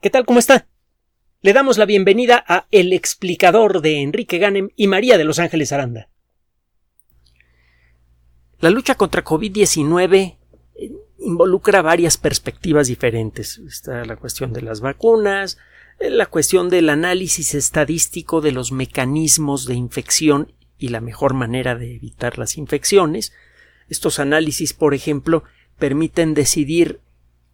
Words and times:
¿Qué 0.00 0.10
tal? 0.10 0.26
¿Cómo 0.26 0.38
está? 0.38 0.66
Le 1.40 1.54
damos 1.54 1.78
la 1.78 1.86
bienvenida 1.86 2.44
a 2.46 2.66
El 2.70 2.92
explicador 2.92 3.80
de 3.80 4.02
Enrique 4.02 4.36
Ganem 4.36 4.68
y 4.76 4.88
María 4.88 5.16
de 5.16 5.24
Los 5.24 5.38
Ángeles 5.38 5.72
Aranda. 5.72 6.10
La 8.60 8.68
lucha 8.68 8.94
contra 8.96 9.24
COVID-19 9.24 10.36
eh, 10.74 10.92
involucra 11.20 11.80
varias 11.80 12.18
perspectivas 12.18 12.88
diferentes. 12.88 13.56
Está 13.58 14.04
la 14.04 14.16
cuestión 14.16 14.52
de 14.52 14.60
las 14.60 14.82
vacunas, 14.82 15.56
eh, 15.98 16.10
la 16.10 16.26
cuestión 16.26 16.68
del 16.68 16.90
análisis 16.90 17.54
estadístico 17.54 18.42
de 18.42 18.52
los 18.52 18.72
mecanismos 18.72 19.64
de 19.64 19.74
infección 19.74 20.52
y 20.78 20.88
la 20.88 21.00
mejor 21.00 21.32
manera 21.32 21.74
de 21.74 21.94
evitar 21.94 22.38
las 22.38 22.58
infecciones. 22.58 23.32
Estos 23.88 24.18
análisis, 24.18 24.74
por 24.74 24.92
ejemplo, 24.92 25.42
permiten 25.78 26.34
decidir 26.34 27.00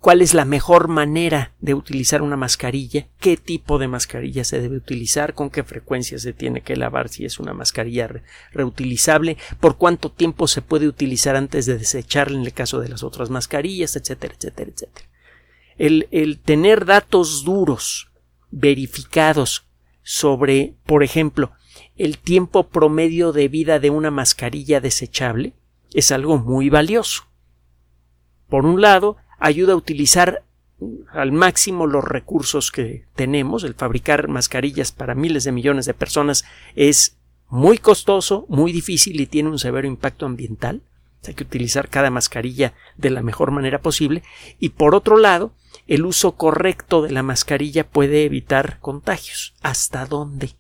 cuál 0.03 0.21
es 0.21 0.35
la 0.35 0.45
mejor 0.45 0.89
manera 0.89 1.53
de 1.61 1.75
utilizar 1.75 2.23
una 2.23 2.37
mascarilla, 2.37 3.07
qué 3.21 3.37
tipo 3.37 3.79
de 3.79 3.87
mascarilla 3.87 4.43
se 4.43 4.61
debe 4.61 4.77
utilizar, 4.77 5.33
con 5.33 5.49
qué 5.49 5.63
frecuencia 5.63 6.19
se 6.19 6.33
tiene 6.33 6.61
que 6.63 6.75
lavar 6.75 7.09
si 7.09 7.25
es 7.25 7.39
una 7.39 7.55
mascarilla 7.55 8.11
reutilizable, 8.51 9.37
por 9.61 9.77
cuánto 9.77 10.11
tiempo 10.11 10.49
se 10.49 10.61
puede 10.61 10.89
utilizar 10.89 11.37
antes 11.37 11.67
de 11.67 11.79
desecharla 11.79 12.37
en 12.37 12.45
el 12.45 12.53
caso 12.53 12.81
de 12.81 12.89
las 12.89 13.05
otras 13.05 13.31
mascarillas, 13.31 13.95
etcétera, 13.95 14.35
etcétera, 14.35 14.73
etcétera. 14.73 15.09
El, 15.79 16.09
el 16.11 16.41
tener 16.41 16.85
datos 16.85 17.45
duros, 17.45 18.11
verificados 18.51 19.69
sobre, 20.03 20.75
por 20.85 21.05
ejemplo, 21.05 21.53
el 21.97 22.19
tiempo 22.19 22.69
promedio 22.71 23.31
de 23.31 23.47
vida 23.47 23.79
de 23.79 23.91
una 23.91 24.11
mascarilla 24.11 24.81
desechable 24.81 25.53
es 25.95 26.11
algo 26.11 26.39
muy 26.39 26.71
valioso. 26.71 27.29
Por 28.49 28.67
un 28.67 28.81
lado, 28.81 29.17
ayuda 29.43 29.73
a 29.73 29.77
utilizar 29.77 30.45
al 31.11 31.33
máximo 31.33 31.87
los 31.87 32.05
recursos 32.05 32.71
que 32.71 33.07
tenemos. 33.15 33.65
El 33.65 33.75
fabricar 33.75 34.29
mascarillas 34.29 34.93
para 34.93 35.15
miles 35.15 35.45
de 35.45 35.53
millones 35.53 35.87
de 35.87 35.95
personas 35.95 36.45
es 36.75 37.19
muy 37.49 37.79
costoso, 37.79 38.47
muy 38.49 38.73
difícil 38.73 39.21
y 39.21 39.27
tiene 39.27 39.51
un 39.51 39.59
severo 39.59 39.87
impacto 39.87 40.27
ambiental. 40.27 40.83
Hay 41.27 41.35
que 41.35 41.45
utilizar 41.45 41.89
cada 41.89 42.11
mascarilla 42.11 42.75
de 42.97 43.11
la 43.11 43.23
mejor 43.23 43.51
manera 43.53 43.81
posible. 43.81 44.23
Y 44.59 44.71
por 44.71 44.95
otro 44.95 45.17
lado, 45.17 45.55
el 45.87 46.05
uso 46.05 46.33
correcto 46.33 47.03
de 47.03 47.11
la 47.13 47.23
mascarilla 47.23 47.89
puede 47.89 48.25
evitar 48.25 48.79
contagios. 48.81 49.55
¿Hasta 49.63 50.07
dónde? 50.07 50.57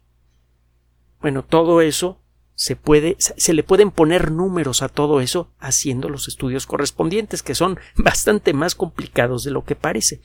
Bueno, 1.20 1.42
todo 1.42 1.80
eso 1.80 2.22
se 2.55 2.77
puede, 2.77 3.17
se 3.19 3.55
le 3.55 3.62
pueden 3.62 3.91
poner 3.91 4.31
números 4.31 4.83
a 4.83 4.89
todo 4.89 5.20
eso 5.20 5.50
haciendo 5.58 6.08
los 6.08 6.28
estudios 6.28 6.67
correspondientes, 6.67 7.42
que 7.42 7.55
son 7.55 7.78
bastante 7.97 8.53
más 8.53 8.75
complicados 8.75 9.44
de 9.44 9.50
lo 9.50 9.64
que 9.64 9.75
parece. 9.75 10.20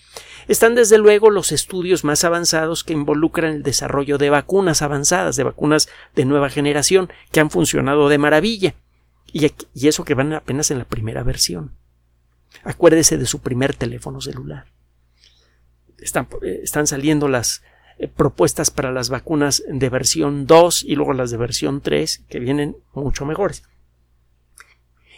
Están 0.48 0.76
desde 0.76 0.98
luego 0.98 1.30
los 1.30 1.52
estudios 1.52 2.04
más 2.04 2.24
avanzados 2.24 2.84
que 2.84 2.94
involucran 2.94 3.54
el 3.54 3.64
desarrollo 3.64 4.18
de 4.18 4.30
vacunas 4.30 4.82
avanzadas, 4.82 5.36
de 5.36 5.44
vacunas 5.44 5.88
de 6.16 6.26
nueva 6.26 6.50
generación, 6.50 7.10
que 7.32 7.40
han 7.40 7.50
funcionado 7.50 8.10
de 8.10 8.18
maravilla. 8.18 8.76
Y, 9.32 9.52
eso 9.88 10.04
que 10.04 10.14
van 10.14 10.34
apenas 10.34 10.72
en 10.72 10.80
la 10.80 10.86
primera 10.86 11.24
versión. 11.24 11.78
Acuérdese 12.64 13.18
de 13.18 13.26
su 13.26 13.40
primer 13.40 13.76
teléfono 13.76 14.22
celular. 14.22 14.66
Están, 15.98 16.28
eh, 16.44 16.60
están 16.64 16.88
saliendo 16.88 17.28
las, 17.28 17.62
propuestas 18.16 18.72
para 18.72 18.92
las 18.92 19.10
vacunas 19.10 19.64
de 19.68 19.90
versión 19.90 20.46
2 20.46 20.84
y 20.84 20.96
luego 20.96 21.14
las 21.14 21.32
de 21.32 21.38
versión 21.38 21.82
3 21.82 22.26
que 22.30 22.40
vienen 22.40 22.78
mucho 22.94 23.26
mejores. 23.26 23.64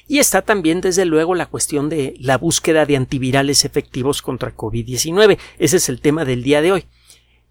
Y 0.08 0.18
está 0.18 0.42
también, 0.42 0.82
desde 0.82 1.06
luego, 1.06 1.36
la 1.36 1.46
cuestión 1.46 1.88
de 1.88 2.16
la 2.20 2.38
búsqueda 2.40 2.88
de 2.88 2.98
antivirales 2.98 3.64
efectivos 3.64 4.24
contra 4.24 4.56
COVID-19. 4.56 5.38
Ese 5.60 5.78
es 5.78 5.88
el 5.88 6.02
tema 6.02 6.26
del 6.26 6.42
día 6.42 6.62
de 6.64 6.72
hoy. 6.72 6.86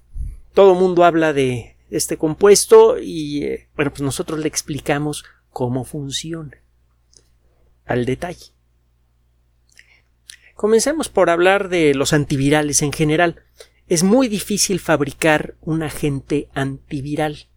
Todo 0.53 0.73
el 0.73 0.79
mundo 0.79 1.03
habla 1.03 1.33
de 1.33 1.75
este 1.91 2.17
compuesto 2.17 2.97
y, 2.97 3.43
eh, 3.43 3.69
bueno, 3.75 3.91
pues 3.91 4.01
nosotros 4.01 4.39
le 4.39 4.47
explicamos 4.47 5.25
cómo 5.51 5.83
funciona 5.83 6.57
al 7.85 8.05
detalle. 8.05 8.53
Comencemos 10.59 11.07
por 11.07 11.29
hablar 11.29 11.69
de 11.69 11.93
los 11.95 12.11
antivirales 12.11 12.81
en 12.81 12.91
general. 12.91 13.41
Es 13.87 14.03
muy 14.03 14.27
difícil 14.27 14.81
fabricar 14.81 15.55
un 15.61 15.83
agente 15.83 16.49
antiviral. 16.53 17.47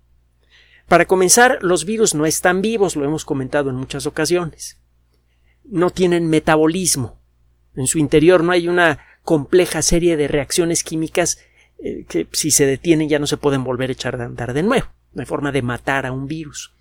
Para 0.86 1.06
comenzar, 1.06 1.58
los 1.62 1.84
virus 1.84 2.14
no 2.14 2.26
están 2.26 2.62
vivos, 2.62 2.94
lo 2.94 3.04
hemos 3.04 3.24
comentado 3.24 3.70
en 3.70 3.74
muchas 3.74 4.06
ocasiones. 4.06 4.78
No 5.64 5.90
tienen 5.90 6.28
metabolismo. 6.28 7.20
En 7.74 7.88
su 7.88 7.98
interior 7.98 8.44
no 8.44 8.52
hay 8.52 8.68
una 8.68 9.00
compleja 9.24 9.82
serie 9.82 10.16
de 10.16 10.28
reacciones 10.28 10.84
químicas 10.84 11.40
eh, 11.82 12.04
que 12.08 12.28
si 12.30 12.52
se 12.52 12.66
detienen 12.66 13.08
ya 13.08 13.18
no 13.18 13.26
se 13.26 13.36
pueden 13.36 13.64
volver 13.64 13.90
a 13.90 13.94
echar 13.94 14.14
a 14.20 14.26
andar 14.26 14.54
de 14.54 14.62
nuevo. 14.62 14.86
No 15.12 15.22
hay 15.22 15.26
forma 15.26 15.50
de 15.50 15.62
matar 15.62 16.06
a 16.06 16.12
un 16.12 16.28
virus. 16.28 16.72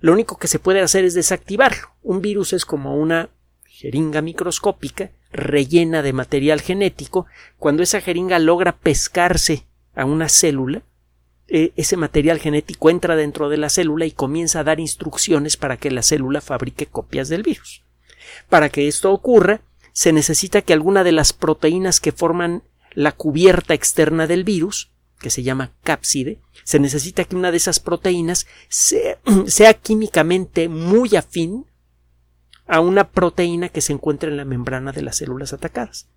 Lo 0.00 0.14
único 0.14 0.36
que 0.36 0.48
se 0.48 0.58
puede 0.58 0.80
hacer 0.80 1.04
es 1.04 1.14
desactivarlo. 1.14 1.92
Un 2.02 2.22
virus 2.22 2.54
es 2.54 2.64
como 2.64 2.96
una 2.96 3.30
jeringa 3.68 4.20
microscópica 4.20 5.12
rellena 5.32 6.02
de 6.02 6.12
material 6.12 6.60
genético, 6.60 7.26
cuando 7.58 7.82
esa 7.82 8.00
jeringa 8.00 8.38
logra 8.38 8.76
pescarse 8.76 9.66
a 9.94 10.04
una 10.04 10.28
célula, 10.28 10.82
eh, 11.48 11.72
ese 11.76 11.96
material 11.96 12.38
genético 12.38 12.90
entra 12.90 13.16
dentro 13.16 13.48
de 13.48 13.56
la 13.56 13.70
célula 13.70 14.06
y 14.06 14.12
comienza 14.12 14.60
a 14.60 14.64
dar 14.64 14.78
instrucciones 14.78 15.56
para 15.56 15.76
que 15.76 15.90
la 15.90 16.02
célula 16.02 16.40
fabrique 16.40 16.86
copias 16.86 17.28
del 17.28 17.42
virus. 17.42 17.82
Para 18.48 18.68
que 18.68 18.86
esto 18.86 19.12
ocurra, 19.12 19.60
se 19.92 20.12
necesita 20.12 20.62
que 20.62 20.72
alguna 20.72 21.02
de 21.02 21.12
las 21.12 21.32
proteínas 21.32 22.00
que 22.00 22.12
forman 22.12 22.62
la 22.92 23.12
cubierta 23.12 23.74
externa 23.74 24.26
del 24.26 24.44
virus, 24.44 24.90
que 25.18 25.30
se 25.30 25.42
llama 25.42 25.72
cápside, 25.82 26.38
se 26.64 26.78
necesita 26.78 27.24
que 27.24 27.36
una 27.36 27.50
de 27.50 27.56
esas 27.56 27.80
proteínas 27.80 28.46
sea, 28.68 29.18
sea 29.46 29.74
químicamente 29.74 30.68
muy 30.68 31.16
afín 31.16 31.66
a 32.70 32.80
una 32.80 33.10
proteína 33.10 33.68
que 33.68 33.80
se 33.80 33.92
encuentra 33.92 34.30
en 34.30 34.36
la 34.36 34.44
membrana 34.44 34.92
de 34.92 35.02
las 35.02 35.16
células 35.16 35.52
atacadas. 35.52 36.08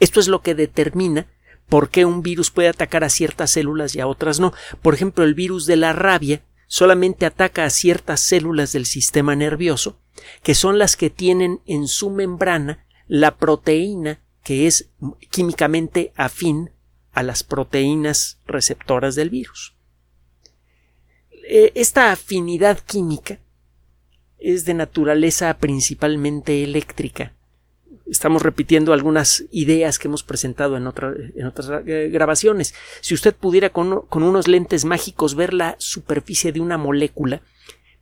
Esto 0.00 0.18
es 0.18 0.26
lo 0.26 0.40
que 0.40 0.54
determina 0.54 1.26
por 1.68 1.90
qué 1.90 2.06
un 2.06 2.22
virus 2.22 2.50
puede 2.50 2.68
atacar 2.68 3.04
a 3.04 3.10
ciertas 3.10 3.50
células 3.50 3.94
y 3.94 4.00
a 4.00 4.06
otras 4.06 4.40
no. 4.40 4.54
Por 4.80 4.94
ejemplo, 4.94 5.24
el 5.24 5.34
virus 5.34 5.66
de 5.66 5.76
la 5.76 5.92
rabia 5.92 6.42
solamente 6.68 7.26
ataca 7.26 7.64
a 7.64 7.70
ciertas 7.70 8.20
células 8.20 8.72
del 8.72 8.86
sistema 8.86 9.36
nervioso, 9.36 10.00
que 10.42 10.54
son 10.54 10.78
las 10.78 10.96
que 10.96 11.10
tienen 11.10 11.60
en 11.66 11.86
su 11.86 12.08
membrana 12.08 12.86
la 13.06 13.36
proteína 13.36 14.20
que 14.42 14.66
es 14.66 14.88
químicamente 15.30 16.14
afín 16.16 16.70
a 17.12 17.22
las 17.22 17.42
proteínas 17.44 18.40
receptoras 18.46 19.14
del 19.14 19.28
virus. 19.28 19.76
Eh, 21.46 21.72
esta 21.74 22.10
afinidad 22.10 22.78
química 22.78 23.40
es 24.38 24.64
de 24.64 24.74
naturaleza 24.74 25.56
principalmente 25.58 26.62
eléctrica. 26.62 27.32
Estamos 28.10 28.42
repitiendo 28.42 28.92
algunas 28.92 29.44
ideas 29.50 29.98
que 29.98 30.08
hemos 30.08 30.22
presentado 30.22 30.76
en, 30.76 30.86
otras 30.86 31.82
eh, 31.86 32.08
grabaciones. 32.10 32.74
Si 33.00 33.14
usted 33.14 33.34
pudiera 33.34 33.70
con 33.70 34.06
unos 34.10 34.48
lentes 34.48 34.84
mágicos 34.84 35.34
ver 35.34 35.52
la 35.52 35.76
superficie 35.78 36.52
de 36.52 36.60
una 36.60 36.78
molécula, 36.78 37.42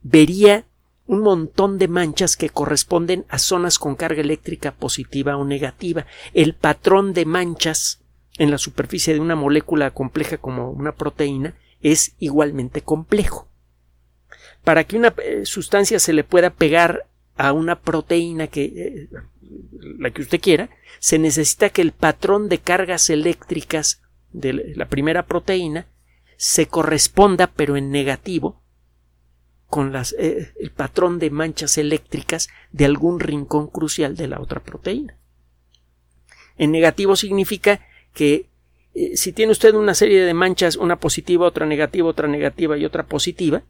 vería 0.03 0.65
un 1.07 1.21
montón 1.21 1.79
de 1.79 1.89
manchas 1.89 2.37
que 2.37 2.51
corresponden 2.51 3.25
a 3.29 3.39
zonas 3.39 3.79
con 3.79 3.97
carga 3.97 4.21
eléctrica 4.21 4.73
positiva 4.73 5.37
o 5.37 5.45
negativa. 5.45 6.07
El 6.35 6.55
patrón 6.55 7.13
de 7.13 7.25
manchas 7.25 8.01
en 8.39 8.51
la 8.51 8.59
superficie 8.59 9.15
de 9.15 9.21
una 9.21 9.35
molécula 9.35 9.91
compleja 9.93 10.39
como 10.39 10.71
una 10.71 10.93
proteína 10.93 11.55
es 11.81 12.15
igualmente 12.19 12.83
complejo 12.83 13.49
para 14.67 14.83
que 14.83 14.97
una 14.97 15.15
eh, 15.23 15.47
sustancia 15.47 16.01
se 16.01 16.13
le 16.13 16.25
pueda 16.25 16.51
pegar 16.51 17.07
a 17.37 17.53
una 17.53 17.79
proteína 17.79 18.49
que 18.49 18.65
eh, 18.65 19.09
la 19.97 20.11
que 20.11 20.23
usted 20.23 20.41
quiera, 20.41 20.71
se 20.99 21.21
necesita 21.21 21.71
que 21.71 21.83
el 21.83 21.93
patrón 21.93 22.49
de 22.49 22.59
cargas 22.59 23.09
eléctricas 23.09 24.03
de 24.33 24.75
la 24.75 24.87
primera 24.87 25.25
proteína 25.25 25.87
se 26.37 26.67
corresponda, 26.67 27.47
pero 27.47 27.77
en 27.77 27.93
negativo, 27.93 28.61
con 29.69 29.95
eh, 30.19 30.53
el 30.59 30.73
patrón 30.73 31.21
de 31.21 31.31
manchas 31.31 31.79
eléctricas 31.79 32.49
de 32.73 32.87
algún 32.87 33.21
rincón 33.21 33.69
crucial 33.69 34.17
de 34.17 34.27
la 34.27 34.41
otra 34.41 34.65
proteína. 34.65 35.17
En 36.59 36.73
negativo 36.73 37.15
significa 37.15 37.87
que 38.13 38.51
si 39.15 39.31
tiene 39.31 39.53
usted 39.53 39.75
una 39.75 39.95
serie 39.95 40.25
de 40.25 40.35
manchas, 40.35 40.75
una 40.75 40.99
positiva, 40.99 41.47
otra 41.47 41.67
negativa, 41.67 42.09
otra 42.09 42.27
negativa 42.27 42.77
y 42.77 42.85
otra 42.85 43.07
positiva, 43.07 43.63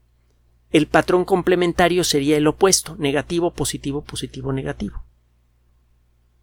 el 0.73 0.87
patrón 0.87 1.25
complementario 1.25 2.05
sería 2.05 2.37
el 2.37 2.47
opuesto, 2.47 2.97
negativo, 2.97 3.53
positivo, 3.53 4.03
positivo, 4.03 4.53
negativo. 4.53 5.05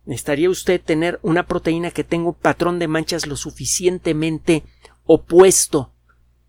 Necesitaría 0.05 0.49
usted 0.49 0.81
tener 0.81 1.19
una 1.21 1.45
proteína 1.45 1.91
que 1.91 2.03
tenga 2.03 2.29
un 2.29 2.33
patrón 2.33 2.79
de 2.79 2.87
manchas 2.87 3.25
lo 3.25 3.35
suficientemente 3.35 4.63
opuesto. 5.05 5.93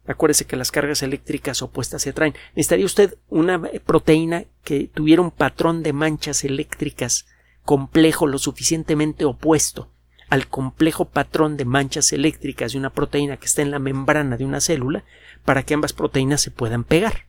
Acuérdese 0.06 0.44
que 0.44 0.56
las 0.56 0.70
cargas 0.70 1.02
eléctricas 1.02 1.62
opuestas 1.62 2.02
se 2.02 2.10
atraen. 2.10 2.34
Necesitaría 2.56 2.84
usted 2.84 3.16
una 3.28 3.60
proteína 3.84 4.44
que 4.62 4.88
tuviera 4.88 5.22
un 5.22 5.30
patrón 5.30 5.82
de 5.82 5.92
manchas 5.92 6.44
eléctricas 6.44 7.26
complejo 7.64 8.26
lo 8.26 8.38
suficientemente 8.38 9.24
opuesto 9.24 9.90
al 10.28 10.48
complejo 10.48 11.04
patrón 11.06 11.56
de 11.56 11.64
manchas 11.64 12.12
eléctricas 12.12 12.72
de 12.72 12.78
una 12.78 12.90
proteína 12.90 13.36
que 13.36 13.46
está 13.46 13.62
en 13.62 13.70
la 13.70 13.78
membrana 13.78 14.36
de 14.36 14.44
una 14.44 14.60
célula 14.60 15.04
para 15.44 15.62
que 15.62 15.74
ambas 15.74 15.92
proteínas 15.92 16.40
se 16.40 16.50
puedan 16.50 16.82
pegar. 16.84 17.26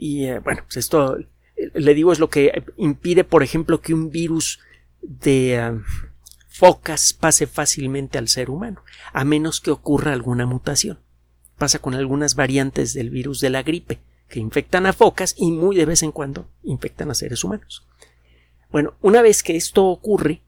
Y 0.00 0.26
eh, 0.26 0.38
bueno, 0.38 0.62
pues 0.64 0.76
esto 0.76 1.18
le 1.74 1.94
digo 1.94 2.12
es 2.12 2.20
lo 2.20 2.30
que 2.30 2.62
impide, 2.76 3.24
por 3.24 3.42
ejemplo, 3.42 3.80
que 3.80 3.94
un 3.94 4.10
virus 4.10 4.60
de 5.02 5.56
eh, 5.56 5.80
focas 6.48 7.12
pase 7.12 7.48
fácilmente 7.48 8.16
al 8.16 8.28
ser 8.28 8.48
humano, 8.48 8.84
a 9.12 9.24
menos 9.24 9.60
que 9.60 9.72
ocurra 9.72 10.12
alguna 10.12 10.46
mutación. 10.46 11.00
Pasa 11.56 11.80
con 11.80 11.94
algunas 11.94 12.36
variantes 12.36 12.94
del 12.94 13.10
virus 13.10 13.40
de 13.40 13.50
la 13.50 13.64
gripe, 13.64 13.98
que 14.28 14.38
infectan 14.38 14.86
a 14.86 14.92
focas 14.92 15.34
y 15.36 15.50
muy 15.50 15.74
de 15.74 15.86
vez 15.86 16.04
en 16.04 16.12
cuando 16.12 16.48
infectan 16.62 17.10
a 17.10 17.14
seres 17.14 17.42
humanos. 17.42 17.84
Bueno, 18.70 18.94
una 19.00 19.20
vez 19.20 19.42
que 19.42 19.56
esto 19.56 19.86
ocurre, 19.86 20.42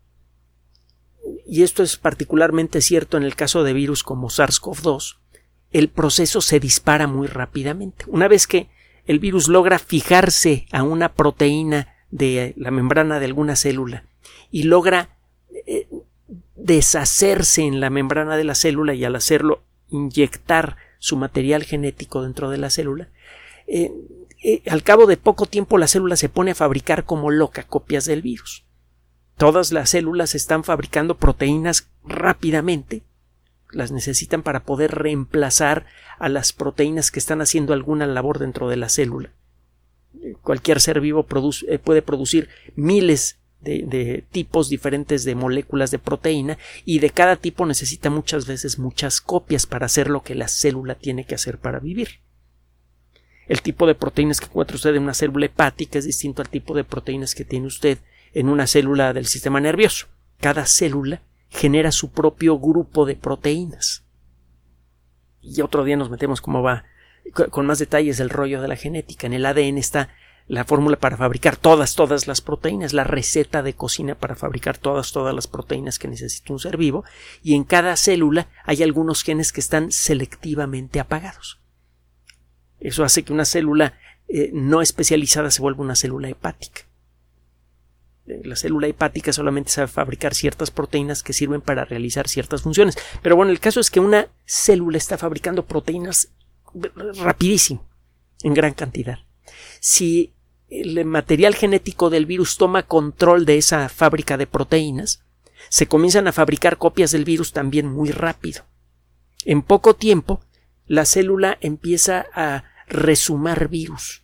y 1.44 1.64
esto 1.64 1.82
es 1.82 1.96
particularmente 1.96 2.82
cierto 2.82 3.16
en 3.16 3.24
el 3.24 3.34
caso 3.34 3.64
de 3.64 3.72
virus 3.72 4.04
como 4.04 4.28
SARS-CoV-2, 4.28 5.16
el 5.72 5.88
proceso 5.88 6.40
se 6.40 6.60
dispara 6.60 7.08
muy 7.08 7.26
rápidamente. 7.26 8.04
Una 8.06 8.28
vez 8.28 8.46
que 8.46 8.68
el 9.10 9.18
virus 9.18 9.48
logra 9.48 9.80
fijarse 9.80 10.68
a 10.70 10.84
una 10.84 11.14
proteína 11.14 11.96
de 12.12 12.54
la 12.56 12.70
membrana 12.70 13.18
de 13.18 13.26
alguna 13.26 13.56
célula 13.56 14.04
y 14.52 14.62
logra 14.62 15.18
eh, 15.66 15.88
deshacerse 16.54 17.62
en 17.62 17.80
la 17.80 17.90
membrana 17.90 18.36
de 18.36 18.44
la 18.44 18.54
célula 18.54 18.94
y 18.94 19.04
al 19.04 19.16
hacerlo 19.16 19.64
inyectar 19.88 20.76
su 21.00 21.16
material 21.16 21.64
genético 21.64 22.22
dentro 22.22 22.50
de 22.50 22.58
la 22.58 22.70
célula, 22.70 23.08
eh, 23.66 23.90
eh, 24.44 24.62
al 24.70 24.84
cabo 24.84 25.06
de 25.06 25.16
poco 25.16 25.46
tiempo 25.46 25.76
la 25.76 25.88
célula 25.88 26.14
se 26.14 26.28
pone 26.28 26.52
a 26.52 26.54
fabricar 26.54 27.02
como 27.02 27.32
loca 27.32 27.64
copias 27.64 28.04
del 28.04 28.22
virus. 28.22 28.64
Todas 29.36 29.72
las 29.72 29.90
células 29.90 30.36
están 30.36 30.62
fabricando 30.62 31.16
proteínas 31.16 31.90
rápidamente, 32.04 33.02
las 33.72 33.92
necesitan 33.92 34.42
para 34.42 34.64
poder 34.64 34.92
reemplazar 34.92 35.86
a 36.18 36.28
las 36.28 36.52
proteínas 36.52 37.10
que 37.10 37.18
están 37.18 37.40
haciendo 37.40 37.72
alguna 37.72 38.06
labor 38.06 38.38
dentro 38.38 38.68
de 38.68 38.76
la 38.76 38.88
célula. 38.88 39.32
Cualquier 40.42 40.80
ser 40.80 41.00
vivo 41.00 41.26
eh, 41.68 41.78
puede 41.78 42.02
producir 42.02 42.48
miles 42.74 43.38
de, 43.60 44.24
tipos 44.30 44.68
diferentes 44.68 45.24
de 45.24 45.34
moléculas 45.34 45.90
de 45.90 45.98
proteína 45.98 46.58
y 46.84 46.98
de 46.98 47.10
cada 47.10 47.36
tipo 47.36 47.66
necesita 47.66 48.10
muchas 48.10 48.46
veces 48.46 48.78
muchas 48.78 49.20
copias 49.20 49.66
para 49.66 49.86
hacer 49.86 50.08
lo 50.08 50.22
que 50.22 50.34
la 50.34 50.48
célula 50.48 50.94
tiene 50.94 51.24
que 51.24 51.34
hacer 51.34 51.58
para 51.58 51.78
vivir. 51.78 52.20
El 53.46 53.62
tipo 53.62 53.86
de 53.86 53.94
proteínas 53.94 54.40
que 54.40 54.46
encuentra 54.46 54.76
usted 54.76 54.94
en 54.94 55.02
una 55.02 55.14
célula 55.14 55.46
hepática 55.46 55.98
es 55.98 56.04
distinto 56.04 56.40
al 56.40 56.48
tipo 56.48 56.74
de 56.74 56.84
proteínas 56.84 57.34
que 57.34 57.44
tiene 57.44 57.66
usted 57.66 57.98
en 58.32 58.48
una 58.48 58.66
célula 58.66 59.12
del 59.12 59.26
sistema 59.26 59.60
nervioso. 59.60 60.06
Cada 60.38 60.66
célula 60.66 61.22
genera 61.50 61.92
su 61.92 62.10
propio 62.10 62.58
grupo 62.58 63.04
de 63.04 63.16
proteínas. 63.16 64.04
Y 65.42 65.60
otro 65.60 65.84
día 65.84 65.96
nos 65.96 66.10
metemos 66.10 66.40
cómo 66.40 66.62
va 66.62 66.84
con 67.50 67.66
más 67.66 67.78
detalles 67.78 68.20
el 68.20 68.30
rollo 68.30 68.62
de 68.62 68.68
la 68.68 68.76
genética. 68.76 69.26
En 69.26 69.34
el 69.34 69.44
ADN 69.44 69.78
está 69.78 70.08
la 70.46 70.64
fórmula 70.64 70.96
para 70.96 71.16
fabricar 71.16 71.56
todas, 71.56 71.94
todas 71.94 72.26
las 72.26 72.40
proteínas, 72.40 72.92
la 72.92 73.04
receta 73.04 73.62
de 73.62 73.74
cocina 73.74 74.14
para 74.14 74.34
fabricar 74.34 74.78
todas, 74.78 75.12
todas 75.12 75.34
las 75.34 75.46
proteínas 75.46 75.98
que 75.98 76.08
necesita 76.08 76.52
un 76.52 76.58
ser 76.58 76.76
vivo, 76.76 77.04
y 77.42 77.54
en 77.54 77.62
cada 77.62 77.96
célula 77.96 78.48
hay 78.64 78.82
algunos 78.82 79.22
genes 79.22 79.52
que 79.52 79.60
están 79.60 79.92
selectivamente 79.92 80.98
apagados. 80.98 81.60
Eso 82.80 83.04
hace 83.04 83.22
que 83.22 83.32
una 83.32 83.44
célula 83.44 83.94
eh, 84.28 84.50
no 84.52 84.82
especializada 84.82 85.50
se 85.52 85.62
vuelva 85.62 85.84
una 85.84 85.94
célula 85.94 86.28
hepática 86.28 86.89
la 88.44 88.56
célula 88.56 88.86
hepática 88.86 89.32
solamente 89.32 89.70
sabe 89.70 89.88
fabricar 89.88 90.34
ciertas 90.34 90.70
proteínas 90.70 91.22
que 91.22 91.32
sirven 91.32 91.60
para 91.60 91.84
realizar 91.84 92.28
ciertas 92.28 92.62
funciones. 92.62 92.96
Pero 93.22 93.36
bueno, 93.36 93.52
el 93.52 93.60
caso 93.60 93.80
es 93.80 93.90
que 93.90 94.00
una 94.00 94.28
célula 94.44 94.98
está 94.98 95.18
fabricando 95.18 95.66
proteínas 95.66 96.32
rapidísimo, 97.18 97.88
en 98.42 98.54
gran 98.54 98.74
cantidad. 98.74 99.18
Si 99.80 100.34
el 100.68 101.04
material 101.04 101.54
genético 101.54 102.10
del 102.10 102.26
virus 102.26 102.56
toma 102.56 102.84
control 102.84 103.44
de 103.44 103.58
esa 103.58 103.88
fábrica 103.88 104.36
de 104.36 104.46
proteínas, 104.46 105.24
se 105.68 105.86
comienzan 105.86 106.28
a 106.28 106.32
fabricar 106.32 106.78
copias 106.78 107.10
del 107.10 107.24
virus 107.24 107.52
también 107.52 107.86
muy 107.86 108.10
rápido. 108.10 108.64
En 109.44 109.62
poco 109.62 109.94
tiempo, 109.94 110.40
la 110.86 111.04
célula 111.04 111.58
empieza 111.60 112.26
a 112.34 112.64
resumar 112.88 113.68
virus 113.68 114.22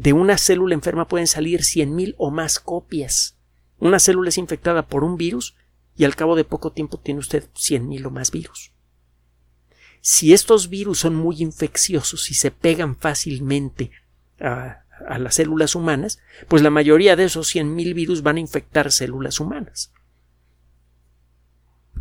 de 0.00 0.14
una 0.14 0.38
célula 0.38 0.72
enferma 0.72 1.06
pueden 1.06 1.26
salir 1.26 1.60
100.000 1.60 2.14
o 2.16 2.30
más 2.30 2.58
copias. 2.58 3.36
Una 3.78 3.98
célula 3.98 4.30
es 4.30 4.38
infectada 4.38 4.86
por 4.86 5.04
un 5.04 5.18
virus 5.18 5.56
y 5.94 6.04
al 6.04 6.16
cabo 6.16 6.36
de 6.36 6.44
poco 6.44 6.72
tiempo 6.72 6.98
tiene 6.98 7.20
usted 7.20 7.50
100.000 7.52 8.06
o 8.06 8.10
más 8.10 8.30
virus. 8.30 8.72
Si 10.00 10.32
estos 10.32 10.70
virus 10.70 11.00
son 11.00 11.16
muy 11.16 11.42
infecciosos 11.42 12.30
y 12.30 12.34
se 12.34 12.50
pegan 12.50 12.96
fácilmente 12.96 13.90
a, 14.40 14.84
las 15.18 15.34
células 15.34 15.74
humanas, 15.74 16.18
pues 16.48 16.62
la 16.62 16.70
mayoría 16.70 17.14
de 17.14 17.24
esos 17.24 17.54
100.000 17.54 17.92
virus 17.92 18.22
van 18.22 18.36
a 18.36 18.40
infectar 18.40 18.92
células 18.92 19.38
humanas. 19.38 19.92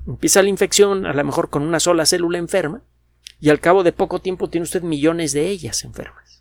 Empieza 0.07 0.41
la 0.41 0.47
infección 0.47 1.05
a 1.05 1.13
lo 1.13 1.23
mejor 1.25 1.49
con 1.49 1.63
una 1.63 1.81
sola 1.81 2.05
célula 2.05 2.37
enferma 2.37 2.81
y 3.41 3.49
al 3.49 3.59
cabo 3.59 3.83
de 3.83 3.91
poco 3.91 4.21
tiempo 4.21 4.49
tiene 4.49 4.63
usted 4.63 4.83
millones 4.83 5.33
de 5.33 5.49
ellas 5.49 5.83
enfermas. 5.83 6.38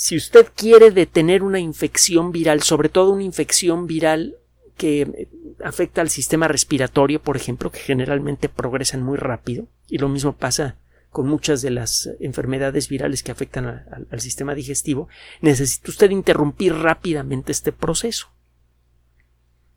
Si 0.00 0.14
usted 0.14 0.46
quiere 0.54 0.92
detener 0.92 1.42
una 1.42 1.58
infección 1.58 2.30
viral, 2.30 2.62
sobre 2.62 2.88
todo 2.88 3.10
una 3.10 3.24
infección 3.24 3.88
viral 3.88 4.36
que 4.76 5.00
eh, 5.00 5.28
afecta 5.64 6.00
al 6.00 6.08
sistema 6.08 6.46
respiratorio, 6.46 7.20
por 7.20 7.36
ejemplo, 7.36 7.72
que 7.72 7.80
generalmente 7.80 8.48
progresan 8.48 9.02
muy 9.02 9.16
rápido, 9.16 9.66
y 9.88 9.98
lo 9.98 10.08
mismo 10.08 10.36
pasa 10.36 10.78
con 11.10 11.26
muchas 11.26 11.62
de 11.62 11.70
las 11.70 12.10
enfermedades 12.20 12.88
virales 12.88 13.24
que 13.24 13.32
afectan 13.32 13.66
al 13.66 14.20
sistema 14.20 14.54
digestivo, 14.54 15.08
necesita 15.40 15.90
usted 15.90 16.10
interrumpir 16.12 16.74
rápidamente 16.74 17.50
este 17.50 17.72
proceso. 17.72 18.28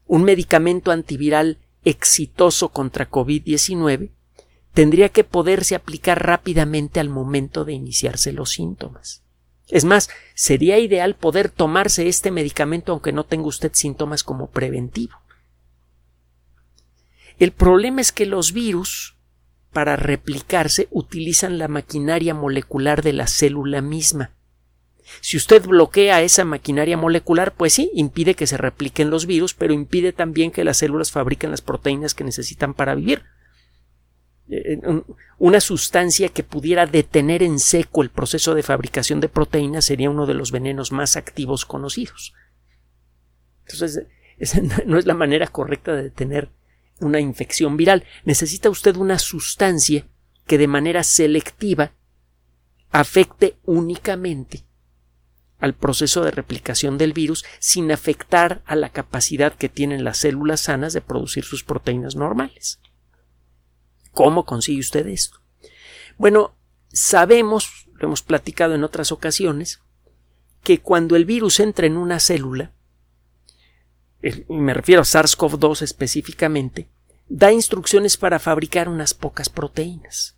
Un 0.05 0.21
medicamento 0.21 0.91
antiviral 0.91 1.57
exitoso 1.83 2.69
contra 2.69 3.09
COVID-19 3.09 4.11
tendría 4.75 5.09
que 5.09 5.23
poderse 5.23 5.73
aplicar 5.73 6.23
rápidamente 6.23 6.99
al 6.99 7.09
momento 7.09 7.65
de 7.65 7.73
iniciarse 7.73 8.31
los 8.33 8.51
síntomas. 8.51 9.23
Es 9.71 9.85
más, 9.85 10.09
sería 10.35 10.77
ideal 10.77 11.15
poder 11.15 11.49
tomarse 11.49 12.07
este 12.07 12.29
medicamento 12.29 12.91
aunque 12.91 13.13
no 13.13 13.23
tenga 13.23 13.47
usted 13.47 13.71
síntomas 13.73 14.23
como 14.23 14.51
preventivo. 14.51 15.13
El 17.39 17.53
problema 17.53 18.01
es 18.01 18.11
que 18.11 18.25
los 18.27 18.51
virus, 18.51 19.15
para 19.71 19.95
replicarse, 19.95 20.87
utilizan 20.91 21.57
la 21.57 21.69
maquinaria 21.69 22.35
molecular 22.35 23.01
de 23.01 23.13
la 23.13 23.25
célula 23.25 23.81
misma. 23.81 24.31
Si 25.21 25.37
usted 25.37 25.65
bloquea 25.65 26.21
esa 26.21 26.45
maquinaria 26.45 26.97
molecular, 26.97 27.53
pues 27.53 27.73
sí, 27.73 27.89
impide 27.95 28.35
que 28.35 28.47
se 28.47 28.57
repliquen 28.57 29.09
los 29.09 29.25
virus, 29.25 29.53
pero 29.53 29.73
impide 29.73 30.13
también 30.13 30.51
que 30.51 30.63
las 30.63 30.77
células 30.77 31.11
fabriquen 31.11 31.51
las 31.51 31.61
proteínas 31.61 32.13
que 32.13 32.23
necesitan 32.23 32.73
para 32.73 32.93
vivir. 32.93 33.23
Eh, 34.50 34.79
una 35.38 35.62
sustancia 35.62 36.29
que 36.29 36.43
pudiera 36.43 36.86
detener 36.86 37.41
en 37.43 37.60
seco 37.60 38.01
el 38.01 38.10
proceso 38.10 38.53
de 38.53 38.63
fabricación 38.63 39.21
de 39.21 39.29
proteínas 39.29 39.86
sería 39.86 40.10
uno 40.10 40.25
de 40.25 40.33
los 40.33 40.51
venenos 40.51 40.91
más 40.91 41.15
activos 41.15 41.65
conocidos. 41.65 42.33
Entonces, 43.65 44.05
esa 44.38 44.62
no 44.86 44.98
es 44.98 45.05
la 45.05 45.13
manera 45.13 45.48
correcta 45.48 45.95
de 45.95 46.03
detener 46.03 46.50
una 47.00 47.19
infección 47.19 47.77
viral. 47.77 48.03
Necesita 48.25 48.69
usted 48.69 48.95
una 48.95 49.19
sustancia 49.19 50.07
que 50.45 50.57
de 50.57 50.67
manera 50.67 51.03
selectiva 51.03 51.93
afecte 52.91 53.57
únicamente 53.63 54.65
al 55.60 55.75
proceso 55.75 56.24
de 56.24 56.31
replicación 56.31 56.98
del 56.98 57.13
virus 57.13 57.45
sin 57.60 57.91
afectar 57.91 58.63
a 58.65 58.75
la 58.75 58.89
capacidad 58.89 59.53
que 59.53 59.69
tienen 59.69 60.03
las 60.03 60.17
células 60.17 60.62
sanas 60.62 60.93
de 60.93 61.01
producir 61.01 61.43
sus 61.43 61.63
proteínas 61.63 62.15
normales. 62.15 62.79
¿Cómo 64.13 64.45
consigue 64.45 64.79
usted 64.79 65.07
esto? 65.07 65.39
Bueno, 66.17 66.55
sabemos, 66.91 67.87
lo 67.95 68.07
hemos 68.07 68.21
platicado 68.21 68.75
en 68.75 68.83
otras 68.83 69.11
ocasiones, 69.11 69.81
que 70.63 70.79
cuando 70.79 71.15
el 71.15 71.25
virus 71.25 71.59
entra 71.59 71.87
en 71.87 71.97
una 71.97 72.19
célula, 72.19 72.73
me 74.49 74.73
refiero 74.73 75.01
a 75.01 75.05
SARS-CoV-2 75.05 75.81
específicamente, 75.81 76.87
da 77.27 77.51
instrucciones 77.51 78.17
para 78.17 78.39
fabricar 78.39 78.89
unas 78.89 79.13
pocas 79.13 79.49
proteínas. 79.49 80.35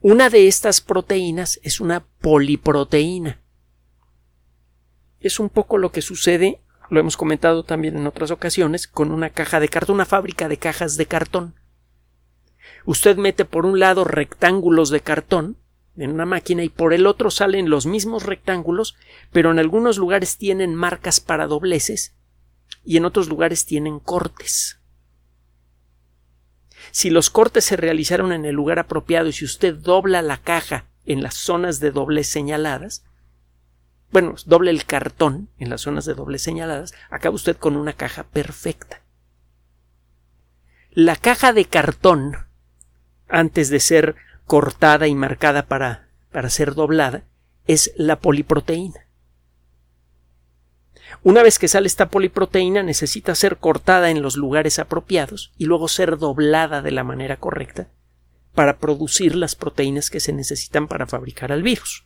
Una 0.00 0.30
de 0.30 0.46
estas 0.46 0.80
proteínas 0.80 1.58
es 1.62 1.80
una 1.80 2.06
poliproteína. 2.20 3.40
Es 5.20 5.40
un 5.40 5.48
poco 5.48 5.76
lo 5.76 5.90
que 5.90 6.02
sucede, 6.02 6.60
lo 6.88 7.00
hemos 7.00 7.16
comentado 7.16 7.64
también 7.64 7.96
en 7.96 8.06
otras 8.06 8.30
ocasiones, 8.30 8.86
con 8.86 9.10
una 9.10 9.30
caja 9.30 9.58
de 9.58 9.68
cartón, 9.68 9.96
una 9.96 10.06
fábrica 10.06 10.48
de 10.48 10.56
cajas 10.56 10.96
de 10.96 11.06
cartón. 11.06 11.54
Usted 12.88 13.18
mete 13.18 13.44
por 13.44 13.66
un 13.66 13.78
lado 13.78 14.04
rectángulos 14.04 14.88
de 14.88 15.02
cartón 15.02 15.58
en 15.98 16.10
una 16.10 16.24
máquina 16.24 16.64
y 16.64 16.70
por 16.70 16.94
el 16.94 17.06
otro 17.06 17.30
salen 17.30 17.68
los 17.68 17.84
mismos 17.84 18.22
rectángulos, 18.22 18.96
pero 19.30 19.50
en 19.50 19.58
algunos 19.58 19.98
lugares 19.98 20.38
tienen 20.38 20.74
marcas 20.74 21.20
para 21.20 21.46
dobleces 21.46 22.16
y 22.86 22.96
en 22.96 23.04
otros 23.04 23.28
lugares 23.28 23.66
tienen 23.66 23.98
cortes. 24.00 24.80
Si 26.90 27.10
los 27.10 27.28
cortes 27.28 27.66
se 27.66 27.76
realizaron 27.76 28.32
en 28.32 28.46
el 28.46 28.54
lugar 28.54 28.78
apropiado 28.78 29.28
y 29.28 29.32
si 29.34 29.44
usted 29.44 29.74
dobla 29.74 30.22
la 30.22 30.38
caja 30.38 30.86
en 31.04 31.22
las 31.22 31.34
zonas 31.34 31.80
de 31.80 31.90
doble 31.90 32.24
señaladas, 32.24 33.04
bueno, 34.12 34.34
doble 34.46 34.70
el 34.70 34.86
cartón 34.86 35.50
en 35.58 35.68
las 35.68 35.82
zonas 35.82 36.06
de 36.06 36.14
doble 36.14 36.38
señaladas, 36.38 36.94
acaba 37.10 37.34
usted 37.34 37.58
con 37.58 37.76
una 37.76 37.92
caja 37.92 38.22
perfecta. 38.22 39.02
La 40.90 41.16
caja 41.16 41.52
de 41.52 41.66
cartón, 41.66 42.47
antes 43.28 43.70
de 43.70 43.80
ser 43.80 44.16
cortada 44.46 45.06
y 45.06 45.14
marcada 45.14 45.66
para, 45.66 46.08
para 46.32 46.50
ser 46.50 46.74
doblada, 46.74 47.24
es 47.66 47.92
la 47.96 48.18
poliproteína. 48.20 49.06
Una 51.22 51.42
vez 51.42 51.58
que 51.58 51.68
sale 51.68 51.86
esta 51.86 52.08
poliproteína 52.08 52.82
necesita 52.82 53.34
ser 53.34 53.56
cortada 53.58 54.10
en 54.10 54.22
los 54.22 54.36
lugares 54.36 54.78
apropiados 54.78 55.52
y 55.56 55.64
luego 55.64 55.88
ser 55.88 56.18
doblada 56.18 56.82
de 56.82 56.90
la 56.90 57.04
manera 57.04 57.36
correcta 57.38 57.88
para 58.54 58.78
producir 58.78 59.34
las 59.34 59.54
proteínas 59.54 60.10
que 60.10 60.20
se 60.20 60.32
necesitan 60.32 60.88
para 60.88 61.06
fabricar 61.06 61.52
al 61.52 61.62
virus. 61.62 62.04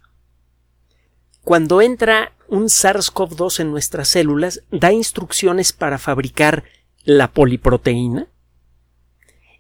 Cuando 1.42 1.82
entra 1.82 2.32
un 2.46 2.64
SARS-CoV-2 2.64 3.60
en 3.60 3.70
nuestras 3.70 4.08
células, 4.08 4.62
da 4.70 4.92
instrucciones 4.92 5.72
para 5.72 5.98
fabricar 5.98 6.64
la 7.04 7.32
poliproteína 7.32 8.28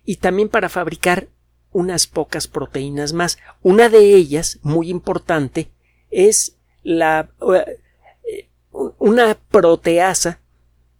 y 0.04 0.16
también 0.16 0.48
para 0.48 0.68
fabricar 0.68 1.28
unas 1.72 2.06
pocas 2.06 2.48
proteínas 2.48 3.12
más. 3.12 3.38
Una 3.62 3.88
de 3.88 4.14
ellas, 4.14 4.58
muy 4.62 4.90
importante, 4.90 5.70
es 6.10 6.56
la 6.82 7.30
una 8.98 9.36
proteasa, 9.50 10.40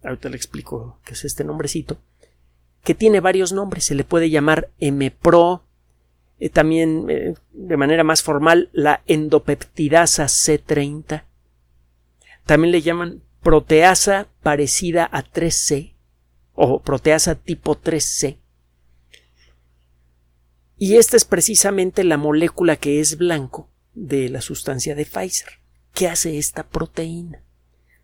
ahorita 0.03 0.29
le 0.29 0.37
explico 0.37 0.99
qué 1.05 1.13
es 1.13 1.25
este 1.25 1.43
nombrecito, 1.43 1.97
que 2.83 2.95
tiene 2.95 3.19
varios 3.19 3.53
nombres. 3.53 3.85
Se 3.85 3.95
le 3.95 4.03
puede 4.03 4.29
llamar 4.29 4.69
MPRO, 4.79 5.63
eh, 6.39 6.49
también 6.49 7.07
eh, 7.09 7.33
de 7.51 7.77
manera 7.77 8.03
más 8.03 8.21
formal 8.21 8.69
la 8.73 9.01
endopeptidasa 9.07 10.25
C30. 10.25 11.23
También 12.45 12.71
le 12.71 12.81
llaman 12.81 13.21
proteasa 13.41 14.27
parecida 14.41 15.07
a 15.11 15.23
3C 15.23 15.93
o 16.55 16.81
proteasa 16.81 17.35
tipo 17.35 17.75
3C. 17.79 18.37
Y 20.77 20.97
esta 20.97 21.17
es 21.17 21.25
precisamente 21.25 22.03
la 22.03 22.17
molécula 22.17 22.75
que 22.75 22.99
es 22.99 23.17
blanco 23.17 23.69
de 23.93 24.29
la 24.29 24.41
sustancia 24.41 24.95
de 24.95 25.05
Pfizer. 25.05 25.59
¿Qué 25.93 26.07
hace 26.07 26.37
esta 26.37 26.67
proteína? 26.67 27.43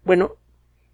Bueno, 0.04 0.36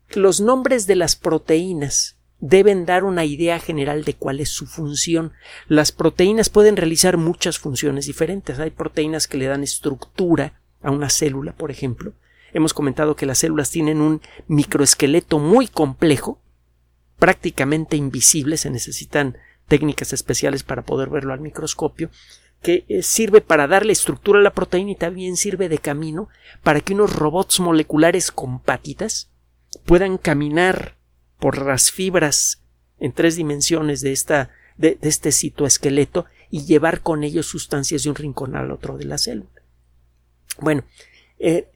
los 0.10 0.40
nombres 0.40 0.88
de 0.88 0.96
las 0.96 1.16
proteínas 1.16 2.18
deben 2.40 2.86
dar 2.86 3.04
una 3.04 3.26
idea 3.26 3.60
general 3.60 4.04
de 4.04 4.14
cuál 4.14 4.40
es 4.40 4.50
su 4.50 4.66
función. 4.66 5.34
Las 5.68 5.92
proteínas 5.92 6.50
pueden 6.50 6.78
realizar 6.78 7.18
muchas 7.18 7.60
funciones 7.60 8.06
diferentes. 8.06 8.60
Hay 8.60 8.72
proteínas 8.72 9.28
que 9.28 9.38
le 9.38 9.46
dan 9.46 9.64
estructura 9.64 10.62
a 10.82 10.92
una 10.92 11.10
célula, 11.10 11.54
por 11.54 11.72
ejemplo. 11.72 12.14
Hemos 12.54 12.74
comentado 12.74 13.16
que 13.16 13.26
las 13.26 13.40
células 13.40 13.70
tienen 13.70 14.00
un 14.00 14.22
microesqueleto 14.48 15.40
muy 15.40 15.68
complejo, 15.68 16.40
prácticamente 17.18 17.98
invisible, 17.98 18.58
se 18.58 18.70
necesitan 18.70 19.38
técnicas 19.68 20.14
especiales 20.14 20.64
para 20.64 20.84
poder 20.84 21.10
verlo 21.10 21.34
al 21.34 21.40
microscopio, 21.40 22.10
que 22.62 22.86
eh, 22.88 23.04
sirve 23.04 23.42
para 23.42 23.68
darle 23.68 23.94
estructura 23.94 24.40
a 24.40 24.44
la 24.44 24.54
proteína 24.54 24.92
y 24.92 24.96
también 24.96 25.38
sirve 25.38 25.70
de 25.70 25.78
camino 25.78 26.30
para 26.64 26.82
que 26.82 26.94
unos 26.94 27.16
robots 27.16 27.60
moleculares 27.60 28.32
con 28.32 28.60
patitas 28.60 29.30
puedan 29.86 30.18
caminar 30.18 30.96
por 31.40 31.62
las 31.62 31.92
fibras 31.92 32.64
en 33.00 33.12
tres 33.12 33.36
dimensiones 33.36 34.02
de, 34.02 34.14
esta, 34.14 34.52
de, 34.78 34.98
este 35.02 35.32
citoesqueleto 35.32 36.26
y 36.50 36.66
llevar 36.66 37.02
con 37.02 37.24
ellos 37.24 37.46
sustancias 37.46 38.04
de 38.04 38.10
un 38.10 38.16
rincón 38.16 38.56
al 38.56 38.72
otro 38.72 38.98
de 38.98 39.06
la 39.06 39.18
célula. 39.18 39.50
Bueno, 40.60 40.84
eh, 41.38 41.68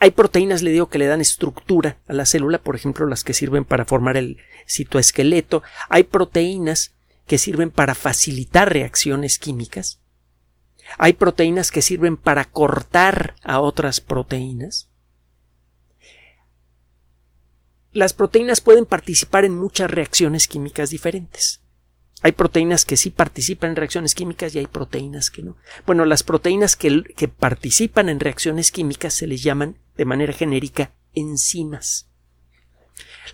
hay 0.00 0.12
proteínas, 0.12 0.62
le 0.62 0.70
digo, 0.70 0.88
que 0.88 0.98
le 0.98 1.06
dan 1.06 1.20
estructura 1.20 1.98
a 2.06 2.12
la 2.12 2.24
célula, 2.24 2.58
por 2.58 2.76
ejemplo, 2.76 3.06
las 3.06 3.24
que 3.24 3.34
sirven 3.34 3.64
para 3.64 3.84
formar 3.84 4.16
el 4.16 4.38
citoesqueleto. 4.68 5.62
Hay 5.88 6.04
proteínas 6.04 6.94
que 7.26 7.38
sirven 7.38 7.70
para 7.70 7.94
facilitar 7.94 8.72
reacciones 8.72 9.38
químicas. 9.38 10.00
Hay 10.98 11.14
proteínas 11.14 11.70
que 11.70 11.82
sirven 11.82 12.16
para 12.16 12.44
cortar 12.44 13.34
a 13.42 13.60
otras 13.60 14.00
proteínas. 14.00 14.88
Las 17.92 18.12
proteínas 18.12 18.60
pueden 18.60 18.86
participar 18.86 19.44
en 19.44 19.54
muchas 19.54 19.90
reacciones 19.90 20.46
químicas 20.46 20.90
diferentes. 20.90 21.60
Hay 22.22 22.32
proteínas 22.32 22.84
que 22.84 22.96
sí 22.96 23.10
participan 23.10 23.70
en 23.70 23.76
reacciones 23.76 24.14
químicas 24.14 24.54
y 24.54 24.58
hay 24.58 24.66
proteínas 24.66 25.30
que 25.30 25.42
no. 25.42 25.56
Bueno, 25.86 26.04
las 26.04 26.22
proteínas 26.22 26.76
que, 26.76 27.02
que 27.16 27.28
participan 27.28 28.08
en 28.08 28.20
reacciones 28.20 28.72
químicas 28.72 29.14
se 29.14 29.26
les 29.26 29.42
llaman 29.42 29.76
de 29.98 30.04
manera 30.06 30.32
genérica 30.32 30.94
enzimas. 31.12 32.08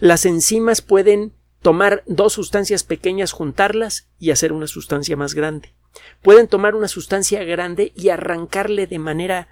Las 0.00 0.26
enzimas 0.26 0.82
pueden 0.82 1.32
tomar 1.62 2.02
dos 2.06 2.32
sustancias 2.32 2.82
pequeñas, 2.82 3.32
juntarlas 3.32 4.08
y 4.18 4.32
hacer 4.32 4.52
una 4.52 4.66
sustancia 4.66 5.16
más 5.16 5.34
grande. 5.34 5.74
Pueden 6.22 6.48
tomar 6.48 6.74
una 6.74 6.88
sustancia 6.88 7.44
grande 7.44 7.92
y 7.94 8.08
arrancarle 8.08 8.88
de 8.88 8.98
manera 8.98 9.48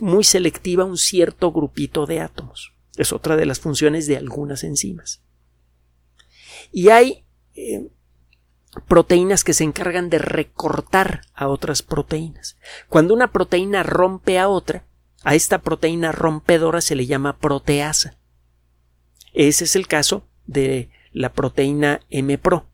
muy 0.00 0.24
selectiva 0.24 0.84
un 0.84 0.98
cierto 0.98 1.52
grupito 1.52 2.06
de 2.06 2.20
átomos. 2.20 2.74
Es 2.96 3.12
otra 3.12 3.36
de 3.36 3.46
las 3.46 3.60
funciones 3.60 4.06
de 4.06 4.16
algunas 4.16 4.64
enzimas. 4.64 5.22
Y 6.72 6.88
hay 6.88 7.24
eh, 7.54 7.88
proteínas 8.88 9.44
que 9.44 9.54
se 9.54 9.64
encargan 9.64 10.10
de 10.10 10.18
recortar 10.18 11.22
a 11.34 11.48
otras 11.48 11.82
proteínas. 11.82 12.56
Cuando 12.88 13.14
una 13.14 13.32
proteína 13.32 13.82
rompe 13.82 14.38
a 14.38 14.48
otra, 14.48 14.84
a 15.28 15.34
esta 15.34 15.58
proteína 15.58 16.10
rompedora 16.10 16.80
se 16.80 16.96
le 16.96 17.04
llama 17.04 17.36
proteasa. 17.36 18.16
Ese 19.34 19.64
es 19.64 19.76
el 19.76 19.86
caso 19.86 20.26
de 20.46 20.88
la 21.12 21.34
proteína 21.34 22.00
M-Pro 22.08 22.64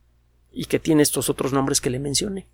y 0.52 0.66
que 0.66 0.78
tiene 0.78 1.02
estos 1.02 1.28
otros 1.28 1.52
nombres 1.52 1.80
que 1.80 1.90
le 1.90 1.98
mencioné. 1.98 2.46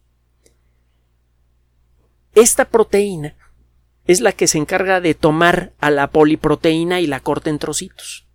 Esta 2.35 2.65
proteína 2.65 3.37
es 4.07 4.23
la 4.23 4.33
que 4.33 4.47
se 4.47 4.57
encarga 4.57 5.03
de 5.03 5.13
tomar 5.13 5.75
a 5.81 5.91
la 5.91 6.11
poliproteína 6.11 7.03
y 7.03 7.07
la 7.07 7.21
corta 7.21 7.51
en 7.51 7.59
trocitos 7.59 8.27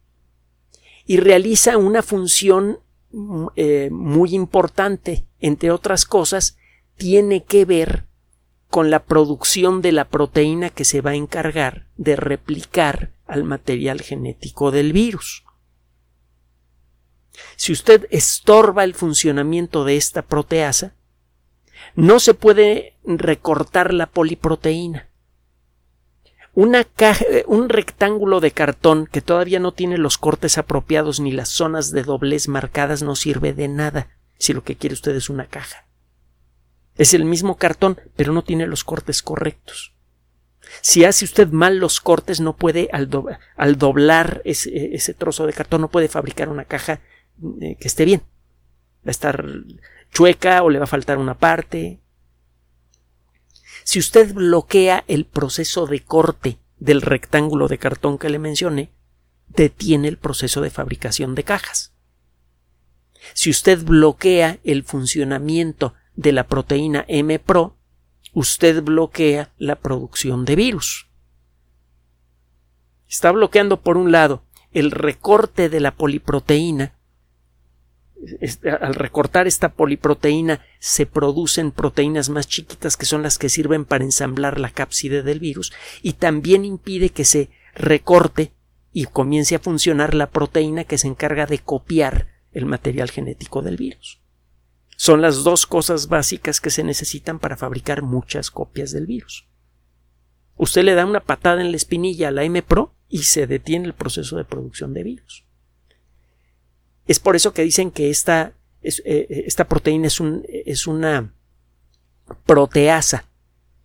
y 1.07 1.17
realiza 1.17 1.79
una 1.79 2.03
función 2.03 2.77
eh, 3.55 3.89
muy 3.91 4.35
importante, 4.35 5.25
entre 5.39 5.71
otras 5.71 6.05
cosas, 6.05 6.57
tiene 6.95 7.43
que 7.43 7.65
ver 7.65 8.04
con 8.75 8.89
la 8.91 9.05
producción 9.05 9.81
de 9.81 9.93
la 9.93 10.03
proteína 10.03 10.69
que 10.69 10.83
se 10.83 10.99
va 10.99 11.11
a 11.11 11.15
encargar 11.15 11.87
de 11.95 12.17
replicar 12.17 13.13
al 13.25 13.45
material 13.45 14.01
genético 14.01 14.69
del 14.69 14.91
virus. 14.91 15.45
Si 17.55 17.71
usted 17.71 18.05
estorba 18.11 18.83
el 18.83 18.93
funcionamiento 18.93 19.85
de 19.85 19.95
esta 19.95 20.23
proteasa, 20.23 20.93
no 21.95 22.19
se 22.19 22.33
puede 22.33 22.97
recortar 23.05 23.93
la 23.93 24.07
poliproteína. 24.07 25.07
Una 26.53 26.85
un 27.47 27.69
rectángulo 27.69 28.41
de 28.41 28.51
cartón 28.51 29.07
que 29.09 29.21
todavía 29.21 29.61
no 29.61 29.71
tiene 29.71 29.97
los 29.97 30.17
cortes 30.17 30.57
apropiados 30.57 31.21
ni 31.21 31.31
las 31.31 31.47
zonas 31.47 31.91
de 31.91 32.03
doblez 32.03 32.49
marcadas 32.49 33.03
no 33.03 33.15
sirve 33.15 33.53
de 33.53 33.69
nada 33.69 34.09
si 34.37 34.51
lo 34.51 34.65
que 34.65 34.75
quiere 34.75 34.95
usted 34.95 35.15
es 35.15 35.29
una 35.29 35.45
caja. 35.45 35.84
Es 36.97 37.13
el 37.13 37.25
mismo 37.25 37.57
cartón, 37.57 37.99
pero 38.15 38.33
no 38.33 38.43
tiene 38.43 38.67
los 38.67 38.83
cortes 38.83 39.21
correctos. 39.21 39.93
Si 40.81 41.05
hace 41.05 41.25
usted 41.25 41.49
mal 41.49 41.77
los 41.77 41.99
cortes, 42.01 42.39
no 42.39 42.55
puede, 42.55 42.89
al, 42.91 43.77
doblar 43.77 44.41
ese, 44.45 45.13
trozo 45.13 45.45
de 45.45 45.53
cartón, 45.53 45.81
no 45.81 45.89
puede 45.89 46.07
fabricar 46.07 46.49
una 46.49 46.65
caja 46.65 47.01
eh, 47.61 47.77
que 47.79 47.87
esté 47.87 48.05
bien. 48.05 48.21
Va 49.05 49.09
a 49.09 49.11
estar 49.11 49.45
chueca 50.11 50.63
o 50.63 50.69
le 50.69 50.79
va 50.79 50.85
a 50.85 50.87
faltar 50.87 51.17
una 51.17 51.37
parte. 51.37 51.99
Si 53.83 53.99
usted 53.99 54.33
bloquea 54.33 55.03
el 55.07 55.25
proceso 55.25 55.85
de 55.85 55.99
corte 56.01 56.57
del 56.79 57.01
rectángulo 57.01 57.67
de 57.67 57.77
cartón 57.77 58.17
que 58.17 58.29
le 58.29 58.39
mencioné, 58.39 58.91
detiene 59.47 60.07
el 60.07 60.17
proceso 60.17 60.61
de 60.61 60.69
fabricación 60.69 61.35
de 61.35 61.43
cajas. 61.43 61.93
Si 63.33 63.49
usted 63.49 63.83
bloquea 63.83 64.59
el 64.63 64.83
funcionamiento 64.83 65.93
de 66.15 66.31
la 66.31 66.47
proteína 66.47 67.05
M-Pro, 67.07 67.75
usted 68.33 68.83
bloquea 68.83 69.53
la 69.57 69.75
producción 69.75 70.45
de 70.45 70.55
virus. 70.55 71.07
Está 73.07 73.31
bloqueando, 73.31 73.81
por 73.81 73.97
un 73.97 74.11
lado, 74.11 74.43
el 74.71 74.91
recorte 74.91 75.69
de 75.69 75.79
la 75.79 75.91
poliproteína. 75.95 76.95
Al 78.81 78.95
recortar 78.95 79.45
esta 79.45 79.69
poliproteína 79.69 80.61
se 80.79 81.05
producen 81.05 81.71
proteínas 81.71 82.29
más 82.29 82.47
chiquitas 82.47 82.97
que 82.97 83.05
son 83.05 83.21
las 83.23 83.37
que 83.37 83.49
sirven 83.49 83.85
para 83.85 84.03
ensamblar 84.03 84.59
la 84.59 84.71
cápside 84.71 85.21
del 85.21 85.39
virus 85.39 85.73
y 86.01 86.13
también 86.13 86.65
impide 86.65 87.09
que 87.09 87.23
se 87.23 87.49
recorte 87.75 88.53
y 88.91 89.05
comience 89.05 89.55
a 89.55 89.59
funcionar 89.59 90.15
la 90.15 90.29
proteína 90.29 90.85
que 90.85 90.97
se 90.97 91.07
encarga 91.07 91.45
de 91.45 91.59
copiar 91.59 92.29
el 92.51 92.65
material 92.65 93.11
genético 93.11 93.61
del 93.61 93.77
virus. 93.77 94.24
Son 94.95 95.21
las 95.21 95.43
dos 95.43 95.65
cosas 95.65 96.07
básicas 96.07 96.61
que 96.61 96.69
se 96.69 96.83
necesitan 96.83 97.39
para 97.39 97.57
fabricar 97.57 98.01
muchas 98.01 98.49
copias 98.49 98.91
del 98.91 99.05
virus. 99.05 99.47
Usted 100.57 100.83
le 100.83 100.95
da 100.95 101.05
una 101.05 101.19
patada 101.19 101.61
en 101.61 101.71
la 101.71 101.77
espinilla 101.77 102.29
a 102.29 102.31
la 102.31 102.43
M-Pro 102.43 102.95
y 103.09 103.23
se 103.23 103.45
detiene 103.45 103.87
el 103.87 103.93
proceso 103.93 104.37
de 104.37 104.45
producción 104.45 104.93
de 104.93 105.03
virus. 105.03 105.45
Es 107.07 107.19
por 107.19 107.35
eso 107.35 107.53
que 107.53 107.63
dicen 107.63 107.91
que 107.91 108.09
esta, 108.09 108.53
eh, 108.81 109.43
esta 109.45 109.67
proteína 109.67 110.07
es, 110.07 110.19
un, 110.19 110.43
es 110.47 110.87
una 110.87 111.33
proteasa, 112.45 113.25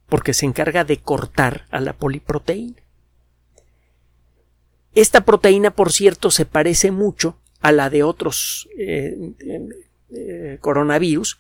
porque 0.09 0.33
se 0.33 0.47
encarga 0.47 0.85
de 0.85 0.99
cortar 0.99 1.67
a 1.71 1.81
la 1.81 1.93
poliproteína. 1.93 2.83
Esta 4.95 5.25
proteína, 5.25 5.71
por 5.71 5.93
cierto, 5.93 6.31
se 6.31 6.47
parece 6.47 6.91
mucho 6.91 7.39
a 7.61 7.73
la 7.73 7.91
de 7.91 8.03
otros 8.03 8.69
eh, 8.79 9.17
eh, 10.13 10.59
coronavirus 10.61 11.39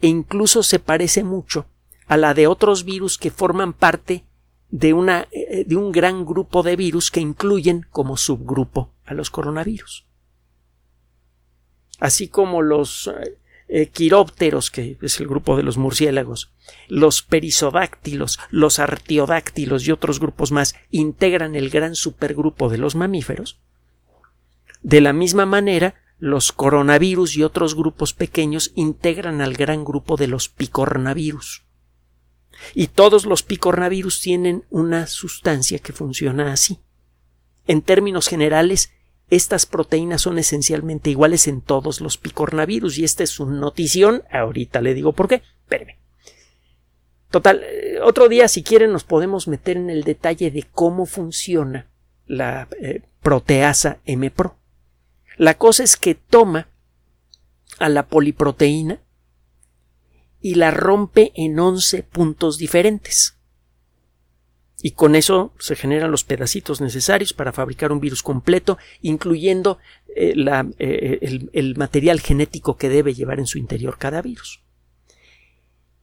e 0.00 0.08
incluso 0.08 0.62
se 0.62 0.78
parece 0.78 1.24
mucho 1.24 1.66
a 2.06 2.16
la 2.16 2.34
de 2.34 2.46
otros 2.46 2.84
virus 2.84 3.18
que 3.18 3.30
forman 3.30 3.72
parte 3.72 4.24
de, 4.70 4.92
una, 4.92 5.28
eh, 5.30 5.64
de 5.66 5.76
un 5.76 5.92
gran 5.92 6.24
grupo 6.24 6.62
de 6.62 6.76
virus 6.76 7.10
que 7.10 7.20
incluyen 7.20 7.86
como 7.90 8.16
subgrupo 8.16 8.90
a 9.04 9.14
los 9.14 9.30
coronavirus. 9.30 10.06
Así 12.00 12.28
como 12.28 12.62
los 12.62 13.10
eh, 13.68 13.88
quirópteros, 13.88 14.70
que 14.70 14.98
es 15.00 15.20
el 15.20 15.28
grupo 15.28 15.56
de 15.56 15.62
los 15.62 15.78
murciélagos, 15.78 16.52
los 16.88 17.22
perisodáctilos, 17.22 18.38
los 18.50 18.78
artiodáctilos 18.78 19.86
y 19.86 19.92
otros 19.92 20.20
grupos 20.20 20.52
más 20.52 20.74
integran 20.90 21.54
el 21.54 21.70
gran 21.70 21.94
supergrupo 21.94 22.68
de 22.68 22.76
los 22.76 22.96
mamíferos, 22.96 23.60
de 24.82 25.00
la 25.00 25.14
misma 25.14 25.46
manera, 25.46 25.94
los 26.18 26.52
coronavirus 26.52 27.36
y 27.36 27.42
otros 27.42 27.74
grupos 27.74 28.14
pequeños 28.14 28.72
integran 28.74 29.40
al 29.40 29.54
gran 29.54 29.84
grupo 29.84 30.16
de 30.16 30.28
los 30.28 30.48
picornavirus. 30.48 31.64
Y 32.74 32.88
todos 32.88 33.26
los 33.26 33.42
picornavirus 33.42 34.20
tienen 34.20 34.64
una 34.70 35.06
sustancia 35.06 35.78
que 35.78 35.92
funciona 35.92 36.52
así. 36.52 36.78
En 37.66 37.82
términos 37.82 38.28
generales, 38.28 38.92
estas 39.30 39.66
proteínas 39.66 40.20
son 40.22 40.38
esencialmente 40.38 41.10
iguales 41.10 41.48
en 41.48 41.60
todos 41.60 42.00
los 42.00 42.18
picornavirus 42.18 42.98
y 42.98 43.04
esta 43.04 43.22
es 43.24 43.40
una 43.40 43.58
notición. 43.58 44.22
Ahorita 44.30 44.80
le 44.80 44.94
digo 44.94 45.12
por 45.12 45.28
qué. 45.28 45.42
Espéreme. 45.62 45.98
Total, 47.30 47.62
eh, 47.64 47.98
otro 48.02 48.28
día, 48.28 48.46
si 48.46 48.62
quieren, 48.62 48.92
nos 48.92 49.04
podemos 49.04 49.48
meter 49.48 49.78
en 49.78 49.88
el 49.88 50.04
detalle 50.04 50.50
de 50.50 50.64
cómo 50.70 51.06
funciona 51.06 51.88
la 52.26 52.68
eh, 52.78 53.02
proteasa 53.22 54.00
M-Pro. 54.04 54.58
La 55.36 55.54
cosa 55.54 55.82
es 55.82 55.96
que 55.96 56.14
toma 56.14 56.68
a 57.78 57.88
la 57.88 58.06
poliproteína 58.06 59.00
y 60.40 60.56
la 60.56 60.70
rompe 60.70 61.32
en 61.34 61.58
11 61.58 62.02
puntos 62.02 62.58
diferentes. 62.58 63.38
Y 64.82 64.92
con 64.92 65.14
eso 65.14 65.54
se 65.58 65.76
generan 65.76 66.10
los 66.10 66.24
pedacitos 66.24 66.80
necesarios 66.80 67.32
para 67.32 67.52
fabricar 67.52 67.92
un 67.92 68.00
virus 68.00 68.22
completo, 68.22 68.78
incluyendo 69.00 69.78
eh, 70.16 70.34
eh, 70.78 71.18
el, 71.22 71.50
el 71.52 71.76
material 71.76 72.20
genético 72.20 72.76
que 72.76 72.88
debe 72.88 73.14
llevar 73.14 73.38
en 73.38 73.46
su 73.46 73.58
interior 73.58 73.96
cada 73.96 74.20
virus. 74.20 74.60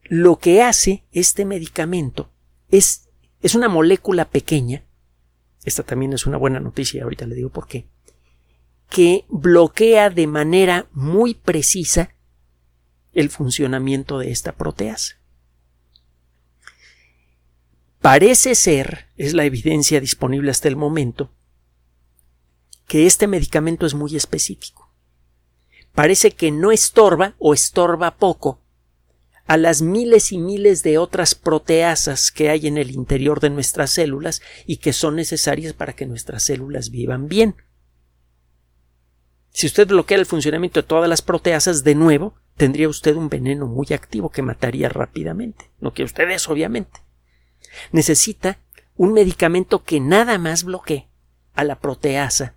Lo 0.04 0.40
que 0.40 0.64
hace 0.64 1.04
este 1.12 1.44
medicamento 1.44 2.32
es, 2.72 3.10
es 3.42 3.54
una 3.54 3.68
molécula 3.68 4.26
pequeña, 4.26 4.86
esta 5.66 5.84
también 5.84 6.14
es 6.14 6.26
una 6.26 6.38
buena 6.38 6.60
noticia, 6.60 7.04
ahorita 7.04 7.28
le 7.28 7.36
digo 7.36 7.50
por 7.50 7.68
qué, 7.68 7.86
que 8.90 9.26
bloquea 9.30 10.10
de 10.10 10.28
manera 10.28 10.88
muy 10.92 11.36
precisa 11.36 12.16
el 13.14 13.30
funcionamiento 13.30 14.20
de 14.20 14.32
esta 14.32 14.54
proteasa. 14.54 15.20
Parece 18.02 18.56
ser, 18.56 19.08
es 19.18 19.34
la 19.34 19.46
evidencia 19.46 20.00
disponible 20.00 20.52
hasta 20.52 20.68
el 20.68 20.76
momento, 20.76 21.32
que 22.88 23.06
este 23.06 23.28
medicamento 23.28 23.86
es 23.86 23.94
muy 23.94 24.16
específico. 24.16 24.92
Parece 25.94 26.32
que 26.32 26.50
no 26.52 26.72
estorba 26.72 27.36
o 27.38 27.54
estorba 27.54 28.18
poco 28.18 28.62
a 29.46 29.58
las 29.58 29.82
miles 29.82 30.32
y 30.32 30.38
miles 30.38 30.82
de 30.82 30.98
otras 30.98 31.36
proteasas 31.36 32.32
que 32.32 32.50
hay 32.50 32.68
en 32.68 32.78
el 32.78 32.92
interior 32.92 33.40
de 33.40 33.50
nuestras 33.50 33.92
células 33.92 34.42
y 34.66 34.78
que 34.78 34.94
son 34.94 35.16
necesarias 35.16 35.74
para 35.74 35.94
que 35.94 36.06
nuestras 36.06 36.44
células 36.44 36.92
vivan 36.92 37.28
bien. 37.28 37.56
Si 39.60 39.68
usted 39.68 39.90
bloquea 39.90 40.18
el 40.18 40.26
funcionamiento 40.26 40.82
de 40.82 40.88
todas 40.88 41.10
las 41.10 41.22
proteasas, 41.22 41.84
de 41.84 41.94
nuevo, 41.94 42.34
tendría 42.56 42.88
usted 42.88 43.18
un 43.18 43.28
veneno 43.28 43.68
muy 43.68 43.88
activo 43.92 44.30
que 44.30 44.42
mataría 44.42 44.88
rápidamente. 44.88 45.70
No 45.82 45.94
que 45.94 46.06
usted 46.06 46.30
eso, 46.30 46.54
obviamente. 46.54 47.02
Necesita 47.92 48.60
un 48.96 49.12
medicamento 49.12 49.84
que 49.84 50.00
nada 50.00 50.38
más 50.38 50.64
bloquee 50.64 51.10
a 51.56 51.66
la 51.66 51.78
proteasa 51.78 52.56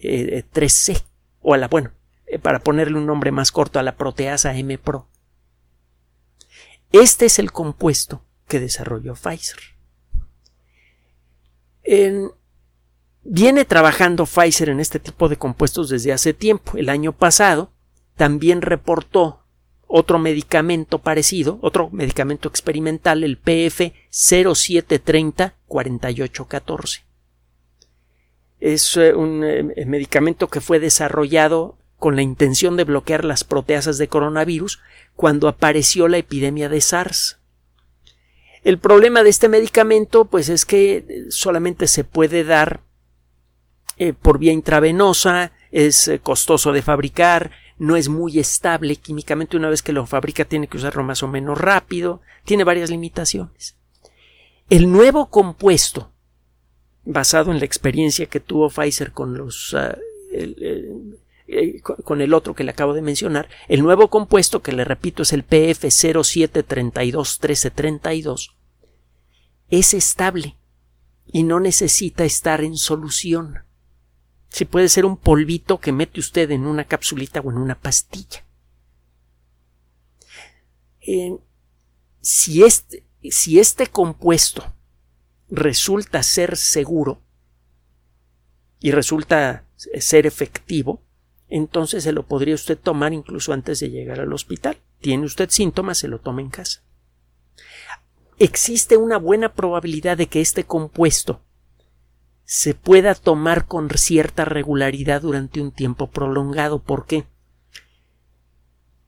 3C 0.00 0.96
eh, 0.96 1.02
o 1.40 1.54
a 1.54 1.56
la, 1.56 1.68
bueno, 1.68 1.92
eh, 2.26 2.40
para 2.40 2.58
ponerle 2.58 2.98
un 2.98 3.06
nombre 3.06 3.30
más 3.30 3.52
corto, 3.52 3.78
a 3.78 3.84
la 3.84 3.94
proteasa 3.94 4.56
M-Pro. 4.56 5.06
Este 6.90 7.26
es 7.26 7.38
el 7.38 7.52
compuesto 7.52 8.24
que 8.48 8.58
desarrolló 8.58 9.14
Pfizer. 9.14 9.60
En 11.84 12.32
Viene 13.24 13.64
trabajando 13.64 14.26
Pfizer 14.26 14.68
en 14.68 14.80
este 14.80 15.00
tipo 15.00 15.30
de 15.30 15.38
compuestos 15.38 15.88
desde 15.88 16.12
hace 16.12 16.34
tiempo. 16.34 16.76
El 16.76 16.90
año 16.90 17.12
pasado 17.12 17.72
también 18.16 18.60
reportó 18.60 19.40
otro 19.86 20.18
medicamento 20.18 20.98
parecido, 20.98 21.58
otro 21.62 21.88
medicamento 21.90 22.48
experimental, 22.48 23.24
el 23.24 23.38
PF 23.38 23.92
0730 24.10 25.54
4814. 25.66 27.04
Es 28.60 28.96
eh, 28.96 29.14
un 29.14 29.42
eh, 29.42 29.86
medicamento 29.86 30.48
que 30.48 30.60
fue 30.60 30.78
desarrollado 30.78 31.78
con 31.98 32.16
la 32.16 32.22
intención 32.22 32.76
de 32.76 32.84
bloquear 32.84 33.24
las 33.24 33.44
proteasas 33.44 33.96
de 33.96 34.08
coronavirus 34.08 34.80
cuando 35.16 35.48
apareció 35.48 36.08
la 36.08 36.18
epidemia 36.18 36.68
de 36.68 36.82
SARS. 36.82 37.38
El 38.62 38.78
problema 38.78 39.22
de 39.22 39.30
este 39.30 39.48
medicamento 39.48 40.26
pues 40.26 40.50
es 40.50 40.66
que 40.66 41.26
solamente 41.30 41.86
se 41.86 42.04
puede 42.04 42.44
dar 42.44 42.82
eh, 43.96 44.12
por 44.12 44.38
vía 44.38 44.52
intravenosa, 44.52 45.52
es 45.70 46.08
eh, 46.08 46.18
costoso 46.18 46.72
de 46.72 46.82
fabricar, 46.82 47.50
no 47.78 47.96
es 47.96 48.08
muy 48.08 48.38
estable 48.38 48.96
químicamente 48.96 49.56
una 49.56 49.68
vez 49.68 49.82
que 49.82 49.92
lo 49.92 50.06
fabrica 50.06 50.44
tiene 50.44 50.68
que 50.68 50.76
usarlo 50.76 51.02
más 51.02 51.22
o 51.22 51.28
menos 51.28 51.58
rápido, 51.58 52.20
tiene 52.44 52.64
varias 52.64 52.90
limitaciones. 52.90 53.76
El 54.70 54.90
nuevo 54.90 55.26
compuesto, 55.26 56.12
basado 57.04 57.50
en 57.50 57.58
la 57.58 57.64
experiencia 57.64 58.26
que 58.26 58.40
tuvo 58.40 58.70
Pfizer 58.70 59.12
con 59.12 59.36
los 59.36 59.74
ah, 59.74 59.96
eh, 61.46 61.82
con 61.82 62.22
el 62.22 62.32
otro 62.32 62.54
que 62.54 62.64
le 62.64 62.70
acabo 62.70 62.94
de 62.94 63.02
mencionar, 63.02 63.50
el 63.68 63.82
nuevo 63.82 64.08
compuesto, 64.08 64.62
que 64.62 64.72
le 64.72 64.82
repito 64.82 65.22
es 65.22 65.32
el 65.34 65.42
PF 65.42 65.90
0732 65.90 67.38
1332, 67.38 68.56
es 69.68 69.92
estable 69.92 70.56
y 71.26 71.42
no 71.42 71.60
necesita 71.60 72.24
estar 72.24 72.62
en 72.62 72.78
solución 72.78 73.63
si 74.54 74.66
puede 74.66 74.88
ser 74.88 75.04
un 75.04 75.16
polvito 75.16 75.80
que 75.80 75.90
mete 75.90 76.20
usted 76.20 76.48
en 76.52 76.64
una 76.64 76.84
capsulita 76.84 77.40
o 77.40 77.50
en 77.50 77.56
una 77.56 77.74
pastilla. 77.74 78.44
Eh, 81.00 81.36
si, 82.20 82.62
este, 82.62 83.04
si 83.32 83.58
este 83.58 83.88
compuesto 83.88 84.72
resulta 85.50 86.22
ser 86.22 86.56
seguro 86.56 87.20
y 88.78 88.92
resulta 88.92 89.64
ser 89.76 90.24
efectivo, 90.24 91.02
entonces 91.48 92.04
se 92.04 92.12
lo 92.12 92.24
podría 92.24 92.54
usted 92.54 92.78
tomar 92.78 93.12
incluso 93.12 93.52
antes 93.52 93.80
de 93.80 93.90
llegar 93.90 94.20
al 94.20 94.32
hospital. 94.32 94.78
Tiene 95.00 95.26
usted 95.26 95.50
síntomas, 95.50 95.98
se 95.98 96.06
lo 96.06 96.20
toma 96.20 96.42
en 96.42 96.50
casa. 96.50 96.84
Existe 98.38 98.98
una 98.98 99.16
buena 99.16 99.52
probabilidad 99.52 100.16
de 100.16 100.28
que 100.28 100.40
este 100.40 100.62
compuesto 100.62 101.42
se 102.44 102.74
pueda 102.74 103.14
tomar 103.14 103.66
con 103.66 103.88
cierta 103.90 104.44
regularidad 104.44 105.22
durante 105.22 105.60
un 105.60 105.72
tiempo 105.72 106.10
prolongado. 106.10 106.82
¿Por 106.82 107.06
qué? 107.06 107.24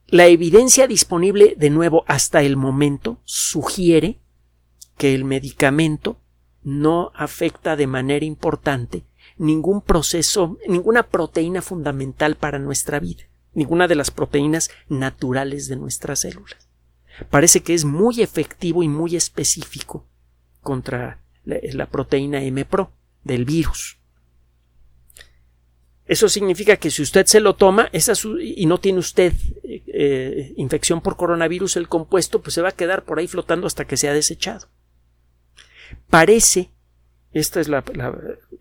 La 0.07 0.27
evidencia 0.27 0.87
disponible, 0.87 1.55
de 1.57 1.69
nuevo, 1.69 2.03
hasta 2.07 2.41
el 2.41 2.55
momento, 2.55 3.19
sugiere 3.25 4.19
que 4.97 5.13
el 5.13 5.25
medicamento 5.25 6.19
no 6.63 7.11
afecta 7.13 7.75
de 7.75 7.87
manera 7.87 8.25
importante 8.25 9.03
ningún 9.37 9.81
proceso, 9.81 10.57
ninguna 10.67 11.03
proteína 11.03 11.61
fundamental 11.61 12.35
para 12.35 12.59
nuestra 12.59 12.99
vida, 12.99 13.23
ninguna 13.53 13.87
de 13.87 13.95
las 13.95 14.11
proteínas 14.11 14.71
naturales 14.89 15.67
de 15.67 15.75
nuestras 15.75 16.19
células. 16.19 16.69
Parece 17.29 17.61
que 17.61 17.73
es 17.73 17.85
muy 17.85 18.21
efectivo 18.21 18.83
y 18.83 18.87
muy 18.87 19.15
específico 19.15 20.05
contra 20.61 21.21
la, 21.43 21.85
proteína 21.87 22.41
M-Pro 22.43 22.91
del 23.27 23.45
virus. 23.45 23.97
Eso 26.07 26.29
significa 26.29 26.77
que 26.77 26.89
si 26.89 27.01
usted 27.01 27.25
se 27.25 27.41
lo 27.41 27.55
toma 27.55 27.89
y 28.39 28.65
no 28.65 28.79
tiene 28.79 28.99
usted 28.99 29.33
eh, 29.63 30.53
infección 30.55 31.01
por 31.01 31.17
coronavirus, 31.17 31.75
el 31.75 31.89
compuesto 31.89 32.41
pues 32.41 32.53
se 32.53 32.61
va 32.61 32.69
a 32.69 32.75
quedar 32.75 33.03
por 33.03 33.19
ahí 33.19 33.27
flotando 33.27 33.67
hasta 33.67 33.85
que 33.85 33.97
sea 33.97 34.13
desechado. 34.13 34.69
Parece, 36.09 36.71
esta 37.33 37.59
es 37.59 37.67
la, 37.67 37.83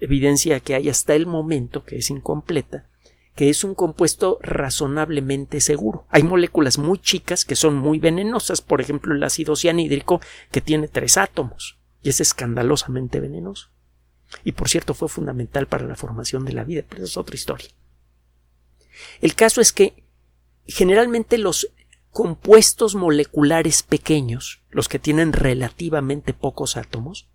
evidencia 0.00 0.58
que 0.58 0.74
hay 0.74 0.88
hasta 0.88 1.14
el 1.14 1.26
momento, 1.26 1.84
que 1.84 1.98
es 1.98 2.10
incompleta, 2.10 2.88
que 3.36 3.48
es 3.48 3.62
un 3.62 3.76
compuesto 3.76 4.38
razonablemente 4.42 5.60
seguro. 5.60 6.06
Hay 6.10 6.24
moléculas 6.24 6.78
muy 6.78 6.98
chicas 6.98 7.44
que 7.44 7.54
son 7.54 7.76
muy 7.76 8.00
venenosas, 8.00 8.60
por 8.60 8.80
ejemplo 8.80 9.14
el 9.14 9.22
ácido 9.22 9.54
cianhídrico 9.54 10.20
que 10.50 10.60
tiene 10.60 10.88
tres 10.88 11.16
átomos 11.16 11.78
y 12.02 12.08
es 12.08 12.20
escandalosamente 12.20 13.20
venenoso. 13.20 13.70
Y 14.44 14.52
por 14.52 14.68
cierto 14.68 14.94
fue 14.94 15.08
fundamental 15.08 15.66
para 15.66 15.86
la 15.86 15.96
formación 15.96 16.44
de 16.44 16.52
la 16.52 16.64
vida, 16.64 16.82
pero 16.88 17.04
es 17.04 17.16
otra 17.16 17.36
historia. 17.36 17.68
El 19.20 19.34
caso 19.34 19.60
es 19.60 19.72
que 19.72 20.04
generalmente 20.66 21.38
los 21.38 21.70
compuestos 22.10 22.94
moleculares 22.94 23.82
pequeños, 23.82 24.62
los 24.70 24.88
que 24.88 24.98
tienen 24.98 25.32
relativamente 25.32 26.32
pocos 26.32 26.76
átomos, 26.76 27.28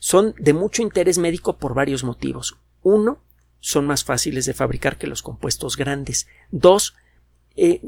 son 0.00 0.34
de 0.38 0.52
mucho 0.52 0.82
interés 0.82 1.16
médico 1.18 1.56
por 1.56 1.74
varios 1.74 2.04
motivos. 2.04 2.56
Uno, 2.82 3.22
son 3.60 3.86
más 3.86 4.04
fáciles 4.04 4.44
de 4.44 4.52
fabricar 4.52 4.98
que 4.98 5.06
los 5.06 5.22
compuestos 5.22 5.76
grandes. 5.76 6.26
Dos, 6.50 6.94
eh, 7.56 7.80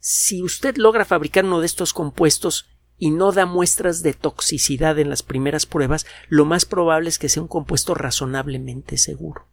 si 0.00 0.42
usted 0.42 0.76
logra 0.76 1.04
fabricar 1.04 1.44
uno 1.44 1.60
de 1.60 1.66
estos 1.66 1.92
compuestos 1.92 2.68
y 3.00 3.10
no 3.10 3.32
da 3.32 3.46
muestras 3.46 4.02
de 4.02 4.12
toxicidad 4.12 4.98
en 4.98 5.08
las 5.08 5.24
primeras 5.24 5.66
pruebas, 5.66 6.06
lo 6.28 6.44
más 6.44 6.66
probable 6.66 7.08
es 7.08 7.18
que 7.18 7.30
sea 7.30 7.42
un 7.42 7.48
compuesto 7.48 7.94
razonablemente 7.94 8.98
seguro. 8.98 9.46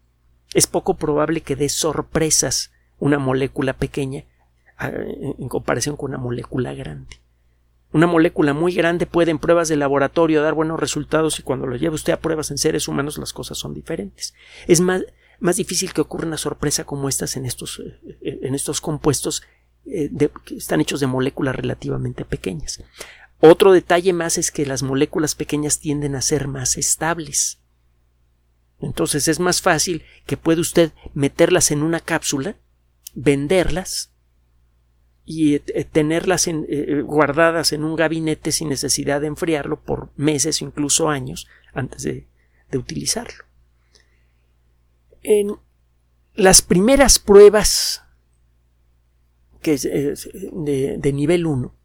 Es 0.53 0.67
poco 0.67 0.97
probable 0.97 1.41
que 1.41 1.55
dé 1.55 1.69
sorpresas 1.69 2.71
una 2.99 3.17
molécula 3.17 3.73
pequeña 3.73 4.25
en 4.79 5.47
comparación 5.47 5.95
con 5.95 6.11
una 6.11 6.19
molécula 6.19 6.73
grande. 6.73 7.21
Una 7.93 8.05
molécula 8.05 8.53
muy 8.53 8.73
grande 8.73 9.05
puede 9.05 9.31
en 9.31 9.39
pruebas 9.39 9.69
de 9.69 9.77
laboratorio 9.77 10.41
dar 10.41 10.53
buenos 10.53 10.79
resultados 10.79 11.39
y 11.39 11.43
cuando 11.43 11.67
lo 11.67 11.77
lleve 11.77 11.95
usted 11.95 12.13
a 12.13 12.19
pruebas 12.19 12.51
en 12.51 12.57
seres 12.57 12.89
humanos 12.89 13.17
las 13.17 13.31
cosas 13.31 13.57
son 13.57 13.73
diferentes. 13.73 14.33
Es 14.67 14.81
más, 14.81 15.03
más 15.39 15.55
difícil 15.55 15.93
que 15.93 16.01
ocurra 16.01 16.27
una 16.27 16.37
sorpresa 16.37 16.83
como 16.83 17.07
estas 17.07 17.37
en 17.37 17.45
estos, 17.45 17.79
eh, 17.79 18.39
en 18.43 18.55
estos 18.55 18.81
compuestos 18.81 19.41
eh, 19.89 20.11
que 20.43 20.57
están 20.57 20.81
hechos 20.81 20.99
de 20.99 21.07
moléculas 21.07 21.55
relativamente 21.55 22.25
pequeñas. 22.25 22.83
Otro 23.39 23.71
detalle 23.71 24.13
más 24.13 24.37
es 24.37 24.51
que 24.51 24.65
las 24.65 24.83
moléculas 24.83 25.35
pequeñas 25.35 25.79
tienden 25.79 26.15
a 26.15 26.21
ser 26.21 26.47
más 26.47 26.77
estables. 26.77 27.59
Entonces 28.79 29.27
es 29.27 29.39
más 29.39 29.61
fácil 29.61 30.03
que 30.25 30.37
puede 30.37 30.61
usted 30.61 30.91
meterlas 31.13 31.71
en 31.71 31.83
una 31.83 31.99
cápsula, 31.99 32.57
venderlas 33.13 34.11
y 35.25 35.55
eh, 35.55 35.63
eh, 35.67 35.83
tenerlas 35.83 36.47
eh, 36.47 37.01
guardadas 37.05 37.73
en 37.73 37.83
un 37.83 37.95
gabinete 37.95 38.51
sin 38.51 38.69
necesidad 38.69 39.21
de 39.21 39.27
enfriarlo 39.27 39.81
por 39.81 40.09
meses 40.15 40.61
o 40.61 40.65
incluso 40.65 41.09
años 41.09 41.47
antes 41.73 42.03
de, 42.03 42.27
utilizarlo. 42.73 43.45
En 45.23 45.55
las 46.35 46.61
primeras 46.61 47.17
pruebas 47.17 48.03
que 49.61 49.77
de, 49.77 51.13
nivel 51.13 51.45
1 51.45 51.76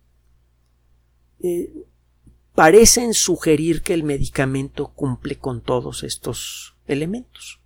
parecen 2.55 3.14
sugerir 3.14 3.83
que 3.83 3.94
el 3.94 4.05
medicamento 4.05 4.88
cumple 4.88 5.37
con 5.37 5.62
todos 5.62 6.02
estos 6.02 6.76
elementos. 6.87 7.61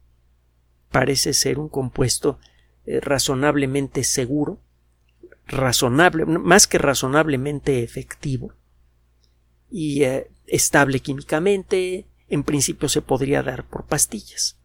Parece 0.90 1.32
ser 1.32 1.58
un 1.58 1.68
compuesto 1.68 2.38
razonablemente 2.86 4.04
seguro 4.04 4.60
razonable, 5.46 6.26
más 6.26 6.66
que 6.66 6.78
razonablemente 6.78 7.82
efectivo 7.82 8.52
y 9.70 10.04
eh, 10.04 10.30
estable 10.46 11.00
químicamente, 11.00 12.06
en 12.28 12.42
principio 12.42 12.88
se 12.88 13.02
podría 13.02 13.42
dar 13.42 13.64
por 13.64 13.84
pastillas. 13.84 14.58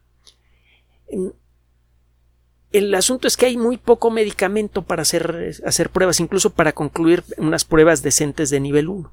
El 2.72 2.94
asunto 2.96 3.28
es 3.28 3.36
que 3.36 3.48
hay 3.48 3.58
muy 3.58 3.78
poco 3.78 4.12
medicamento 4.12 4.84
para 4.84 5.02
hacer, 5.02 5.56
hacer 5.66 5.90
pruebas, 5.90 6.20
incluso 6.20 6.52
para 6.52 6.74
concluir 6.74 7.24
unas 7.38 7.66
pruebas 7.66 8.02
decentes 8.02 8.50
de 8.50 8.60
nivel 8.60 8.88
1. 8.88 9.12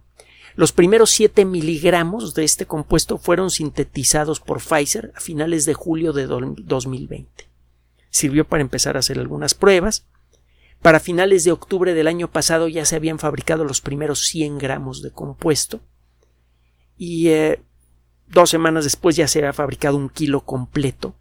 Los 0.55 0.73
primeros 0.73 1.11
7 1.11 1.45
miligramos 1.45 2.35
de 2.35 2.45
este 2.45 2.67
compuesto 2.67 3.19
fueron 3.19 3.51
sintetizados 3.51 4.41
por 4.41 4.61
Pfizer 4.61 5.13
a 5.15 5.21
finales 5.21 5.65
de 5.67 5.75
julio 5.75 6.13
de 6.13 6.27
2020. 6.27 7.49
Sirvió 8.11 8.47
para 8.47 8.63
empezar 8.63 8.97
a 8.97 9.01
hacer 9.01 9.19
algunas 9.19 9.55
pruebas 9.55 10.07
para 10.83 11.01
finales 11.01 11.45
de 11.45 11.53
octubre 11.53 11.93
del 11.95 12.07
año 12.07 12.31
pasado 12.31 12.69
ya 12.69 12.85
se 12.85 12.97
habían 12.97 13.19
fabricado 13.19 13.65
los 13.65 13.81
primeros 13.81 14.27
100 14.27 14.59
gramos 14.59 15.03
de 15.03 15.11
compuesto 15.11 15.81
y 16.97 17.29
eh, 17.29 17.61
dos 18.29 18.51
semanas 18.51 18.85
después 18.85 19.17
ya 19.17 19.27
se 19.27 19.41
había 19.41 19.53
fabricado 19.53 19.97
un 19.97 20.09
kilo 20.09 20.43
completo. 20.43 21.15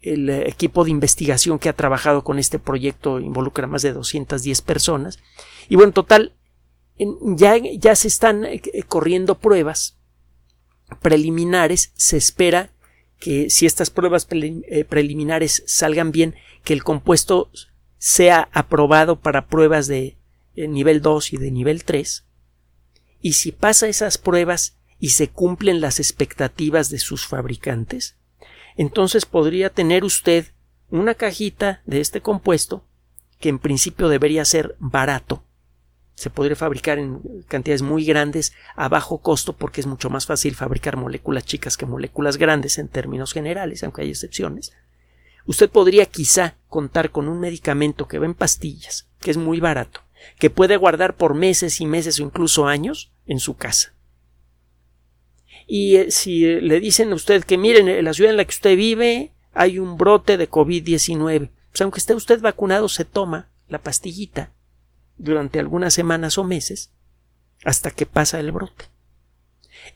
El 0.00 0.30
eh, 0.30 0.48
equipo 0.48 0.84
de 0.84 0.90
investigación 0.90 1.58
que 1.58 1.68
ha 1.68 1.72
trabajado 1.72 2.22
con 2.22 2.38
este 2.38 2.58
proyecto 2.58 3.20
involucra 3.20 3.66
más 3.66 3.82
de 3.82 3.92
210 3.92 4.62
personas 4.62 5.18
y 5.68 5.76
bueno, 5.76 5.88
en 5.88 5.94
total 5.94 6.32
ya, 7.36 7.56
ya 7.56 7.94
se 7.94 8.08
están 8.08 8.44
eh, 8.44 8.60
corriendo 8.86 9.38
pruebas 9.38 9.98
preliminares. 11.00 11.92
Se 11.94 12.16
espera 12.16 12.70
que 13.18 13.50
si 13.50 13.66
estas 13.66 13.90
pruebas 13.90 14.26
preliminares 14.26 15.64
salgan 15.66 16.12
bien, 16.12 16.34
que 16.64 16.72
el 16.72 16.84
compuesto 16.84 17.50
sea 17.98 18.48
aprobado 18.52 19.20
para 19.20 19.48
pruebas 19.48 19.88
de 19.88 20.18
eh, 20.54 20.68
nivel 20.68 21.02
2 21.02 21.32
y 21.32 21.36
de 21.36 21.50
nivel 21.50 21.84
3, 21.84 22.24
y 23.20 23.32
si 23.32 23.52
pasa 23.52 23.88
esas 23.88 24.18
pruebas 24.18 24.78
y 25.00 25.10
se 25.10 25.28
cumplen 25.28 25.80
las 25.80 25.98
expectativas 25.98 26.90
de 26.90 26.98
sus 26.98 27.26
fabricantes, 27.26 28.16
entonces 28.78 29.26
podría 29.26 29.68
tener 29.68 30.04
usted 30.04 30.46
una 30.90 31.14
cajita 31.14 31.82
de 31.84 32.00
este 32.00 32.22
compuesto 32.22 32.82
que 33.38 33.50
en 33.50 33.58
principio 33.58 34.08
debería 34.08 34.46
ser 34.46 34.74
barato. 34.78 35.44
Se 36.14 36.30
podría 36.30 36.56
fabricar 36.56 36.98
en 36.98 37.20
cantidades 37.46 37.82
muy 37.82 38.04
grandes 38.06 38.54
a 38.74 38.88
bajo 38.88 39.18
costo 39.18 39.52
porque 39.52 39.82
es 39.82 39.86
mucho 39.86 40.08
más 40.08 40.24
fácil 40.24 40.54
fabricar 40.54 40.96
moléculas 40.96 41.44
chicas 41.44 41.76
que 41.76 41.84
moléculas 41.84 42.38
grandes 42.38 42.78
en 42.78 42.88
términos 42.88 43.34
generales, 43.34 43.84
aunque 43.84 44.02
hay 44.02 44.08
excepciones 44.08 44.72
usted 45.48 45.70
podría 45.70 46.04
quizá 46.04 46.56
contar 46.68 47.10
con 47.10 47.26
un 47.26 47.40
medicamento 47.40 48.06
que 48.06 48.18
va 48.18 48.26
en 48.26 48.34
pastillas, 48.34 49.08
que 49.18 49.30
es 49.30 49.38
muy 49.38 49.60
barato, 49.60 50.02
que 50.38 50.50
puede 50.50 50.76
guardar 50.76 51.16
por 51.16 51.34
meses 51.34 51.80
y 51.80 51.86
meses 51.86 52.20
o 52.20 52.22
incluso 52.22 52.68
años 52.68 53.10
en 53.26 53.40
su 53.40 53.56
casa. 53.56 53.94
Y 55.68 55.96
eh, 55.96 56.10
si 56.10 56.44
eh, 56.44 56.60
le 56.60 56.80
dicen 56.80 57.12
a 57.12 57.14
usted 57.14 57.44
que 57.44 57.56
miren, 57.56 57.88
en 57.88 58.04
la 58.04 58.14
ciudad 58.14 58.32
en 58.32 58.38
la 58.38 58.44
que 58.44 58.54
usted 58.54 58.76
vive 58.76 59.32
hay 59.52 59.78
un 59.78 59.96
brote 59.96 60.36
de 60.36 60.50
COVID-19, 60.50 61.50
pues 61.70 61.80
aunque 61.82 62.00
esté 62.00 62.14
usted 62.14 62.40
vacunado, 62.40 62.88
se 62.88 63.04
toma 63.04 63.50
la 63.68 63.80
pastillita 63.80 64.52
durante 65.18 65.60
algunas 65.60 65.94
semanas 65.94 66.38
o 66.38 66.44
meses 66.44 66.90
hasta 67.64 67.90
que 67.90 68.06
pasa 68.06 68.40
el 68.40 68.50
brote. 68.50 68.86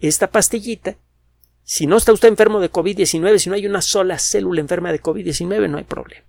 Esta 0.00 0.30
pastillita 0.30 0.96
si 1.64 1.86
no 1.86 1.96
está 1.96 2.12
usted 2.12 2.28
enfermo 2.28 2.60
de 2.60 2.70
COVID-19, 2.70 3.38
si 3.38 3.48
no 3.48 3.54
hay 3.54 3.66
una 3.66 3.82
sola 3.82 4.18
célula 4.18 4.60
enferma 4.60 4.92
de 4.92 5.00
COVID-19, 5.00 5.70
no 5.70 5.78
hay 5.78 5.84
problema. 5.84 6.24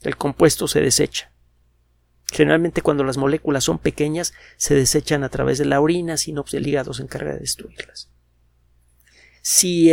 El 0.00 0.16
compuesto 0.16 0.66
se 0.66 0.80
desecha. 0.80 1.30
Generalmente 2.32 2.80
cuando 2.80 3.04
las 3.04 3.18
moléculas 3.18 3.64
son 3.64 3.78
pequeñas 3.78 4.32
se 4.56 4.74
desechan 4.74 5.22
a 5.22 5.28
través 5.28 5.58
de 5.58 5.66
la 5.66 5.80
orina, 5.80 6.16
si 6.16 6.32
no, 6.32 6.42
pues 6.42 6.54
el 6.54 6.66
hígado 6.66 6.94
se 6.94 7.02
encarga 7.02 7.34
de 7.34 7.40
destruirlas. 7.40 8.10
Si 9.42 9.90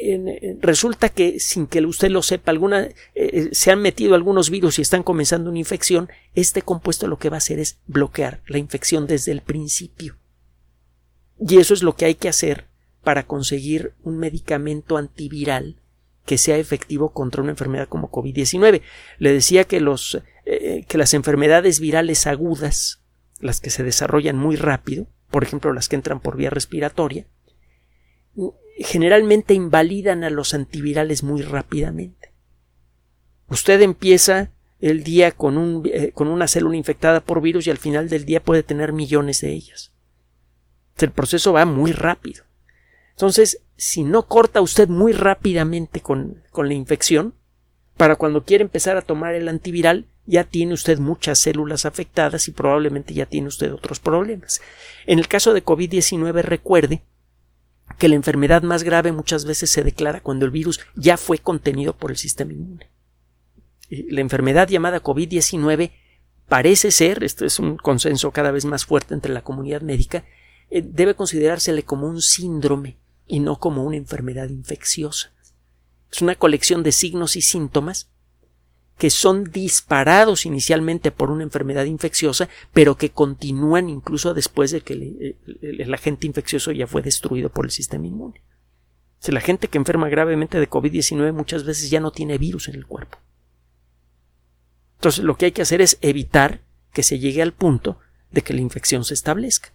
eh, 0.00 0.56
resulta 0.60 1.08
que 1.08 1.40
sin 1.40 1.66
que 1.66 1.84
usted 1.84 2.10
lo 2.10 2.22
sepa, 2.22 2.52
alguna, 2.52 2.82
eh, 2.82 2.94
eh, 3.14 3.48
se 3.50 3.72
han 3.72 3.82
metido 3.82 4.14
algunos 4.14 4.48
virus 4.48 4.78
y 4.78 4.82
están 4.82 5.02
comenzando 5.02 5.50
una 5.50 5.58
infección, 5.58 6.08
este 6.34 6.62
compuesto 6.62 7.08
lo 7.08 7.18
que 7.18 7.30
va 7.30 7.36
a 7.36 7.38
hacer 7.38 7.58
es 7.58 7.78
bloquear 7.88 8.40
la 8.46 8.58
infección 8.58 9.08
desde 9.08 9.32
el 9.32 9.40
principio. 9.40 10.16
Y 11.40 11.58
eso 11.58 11.74
es 11.74 11.82
lo 11.82 11.96
que 11.96 12.04
hay 12.04 12.14
que 12.14 12.28
hacer 12.28 12.68
para 13.02 13.26
conseguir 13.26 13.94
un 14.04 14.18
medicamento 14.18 14.98
antiviral 14.98 15.80
que 16.24 16.38
sea 16.38 16.58
efectivo 16.58 17.12
contra 17.12 17.42
una 17.42 17.52
enfermedad 17.52 17.88
como 17.88 18.10
COVID-19. 18.10 18.82
Le 19.18 19.32
decía 19.32 19.64
que, 19.64 19.80
los, 19.80 20.20
que 20.44 20.98
las 20.98 21.14
enfermedades 21.14 21.80
virales 21.80 22.26
agudas, 22.26 23.02
las 23.40 23.60
que 23.60 23.70
se 23.70 23.82
desarrollan 23.82 24.36
muy 24.36 24.56
rápido, 24.56 25.06
por 25.30 25.42
ejemplo 25.42 25.72
las 25.72 25.88
que 25.88 25.96
entran 25.96 26.20
por 26.20 26.36
vía 26.36 26.50
respiratoria, 26.50 27.26
generalmente 28.78 29.54
invalidan 29.54 30.24
a 30.24 30.30
los 30.30 30.54
antivirales 30.54 31.22
muy 31.22 31.42
rápidamente. 31.42 32.32
Usted 33.48 33.80
empieza 33.82 34.50
el 34.80 35.02
día 35.02 35.32
con, 35.32 35.56
un, 35.58 35.88
eh, 35.92 36.12
con 36.12 36.28
una 36.28 36.46
célula 36.46 36.76
infectada 36.76 37.20
por 37.20 37.40
virus 37.40 37.66
y 37.66 37.70
al 37.70 37.78
final 37.78 38.08
del 38.08 38.24
día 38.24 38.42
puede 38.42 38.62
tener 38.62 38.92
millones 38.92 39.40
de 39.40 39.50
ellas. 39.50 39.92
El 40.98 41.10
proceso 41.10 41.52
va 41.52 41.64
muy 41.64 41.92
rápido. 41.92 42.44
Entonces, 43.10 43.62
si 43.76 44.04
no 44.04 44.26
corta 44.26 44.60
usted 44.60 44.88
muy 44.88 45.12
rápidamente 45.12 46.00
con, 46.00 46.42
con 46.50 46.68
la 46.68 46.74
infección, 46.74 47.34
para 47.96 48.16
cuando 48.16 48.44
quiere 48.44 48.62
empezar 48.62 48.96
a 48.96 49.02
tomar 49.02 49.34
el 49.34 49.48
antiviral, 49.48 50.06
ya 50.24 50.44
tiene 50.44 50.74
usted 50.74 50.98
muchas 50.98 51.38
células 51.38 51.84
afectadas 51.84 52.46
y 52.46 52.52
probablemente 52.52 53.14
ya 53.14 53.26
tiene 53.26 53.48
usted 53.48 53.72
otros 53.72 53.98
problemas. 53.98 54.60
En 55.06 55.18
el 55.18 55.26
caso 55.26 55.54
de 55.54 55.64
COVID-19, 55.64 56.42
recuerde 56.42 57.02
que 57.98 58.08
la 58.08 58.14
enfermedad 58.14 58.62
más 58.62 58.84
grave 58.84 59.12
muchas 59.12 59.44
veces 59.44 59.70
se 59.70 59.82
declara 59.82 60.20
cuando 60.20 60.44
el 60.44 60.50
virus 60.50 60.80
ya 60.94 61.16
fue 61.16 61.38
contenido 61.38 61.96
por 61.96 62.10
el 62.10 62.16
sistema 62.16 62.52
inmune. 62.52 62.88
La 63.90 64.20
enfermedad 64.20 64.68
llamada 64.68 65.02
COVID-19 65.02 65.90
parece 66.48 66.90
ser, 66.90 67.24
esto 67.24 67.44
es 67.44 67.58
un 67.58 67.76
consenso 67.76 68.30
cada 68.30 68.52
vez 68.52 68.64
más 68.64 68.86
fuerte 68.86 69.14
entre 69.14 69.32
la 69.32 69.42
comunidad 69.42 69.82
médica, 69.82 70.24
eh, 70.70 70.82
debe 70.82 71.14
considerársele 71.14 71.82
como 71.82 72.06
un 72.06 72.22
síndrome 72.22 72.98
y 73.26 73.40
no 73.40 73.58
como 73.58 73.82
una 73.84 73.96
enfermedad 73.96 74.48
infecciosa. 74.48 75.32
Es 76.10 76.22
una 76.22 76.36
colección 76.36 76.82
de 76.82 76.92
signos 76.92 77.36
y 77.36 77.42
síntomas 77.42 78.08
que 78.98 79.10
son 79.10 79.44
disparados 79.44 80.44
inicialmente 80.44 81.12
por 81.12 81.30
una 81.30 81.44
enfermedad 81.44 81.84
infecciosa, 81.84 82.48
pero 82.72 82.96
que 82.96 83.10
continúan 83.10 83.88
incluso 83.88 84.34
después 84.34 84.72
de 84.72 84.80
que 84.80 85.36
el, 85.62 85.94
agente 85.94 86.26
infeccioso 86.26 86.72
ya 86.72 86.88
fue 86.88 87.00
destruido 87.00 87.48
por 87.48 87.64
el 87.64 87.70
sistema 87.70 88.08
inmune. 88.08 88.42
La 89.28 89.40
gente 89.40 89.68
que 89.68 89.78
enferma 89.78 90.08
gravemente 90.08 90.58
de 90.58 90.68
COVID-19 90.68 91.32
muchas 91.32 91.64
veces 91.64 91.90
ya 91.90 92.00
no 92.00 92.10
tiene 92.10 92.38
virus 92.38 92.68
en 92.68 92.74
el 92.74 92.86
cuerpo. 92.86 93.18
Entonces 94.96 95.22
lo 95.22 95.36
que 95.36 95.46
hay 95.46 95.52
que 95.52 95.62
hacer 95.62 95.80
es 95.80 95.98
evitar 96.00 96.60
que 96.92 97.04
se 97.04 97.20
llegue 97.20 97.40
al 97.40 97.52
punto 97.52 98.00
de 98.32 98.42
que 98.42 98.52
la 98.52 98.60
infección 98.60 99.04
se 99.04 99.14
establezca. 99.14 99.72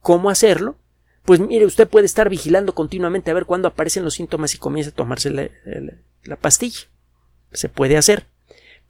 ¿Cómo 0.00 0.30
hacerlo? 0.30 0.78
Pues 1.26 1.40
mire, 1.40 1.66
usted 1.66 1.86
puede 1.86 2.06
estar 2.06 2.30
vigilando 2.30 2.74
continuamente 2.74 3.30
a 3.30 3.34
ver 3.34 3.44
cuándo 3.44 3.68
aparecen 3.68 4.02
los 4.02 4.14
síntomas 4.14 4.54
y 4.54 4.58
comienza 4.58 4.90
a 4.90 4.94
tomarse 4.94 5.30
la 5.30 6.36
pastilla. 6.36 6.80
Se 7.52 7.68
puede 7.68 7.98
hacer 7.98 8.26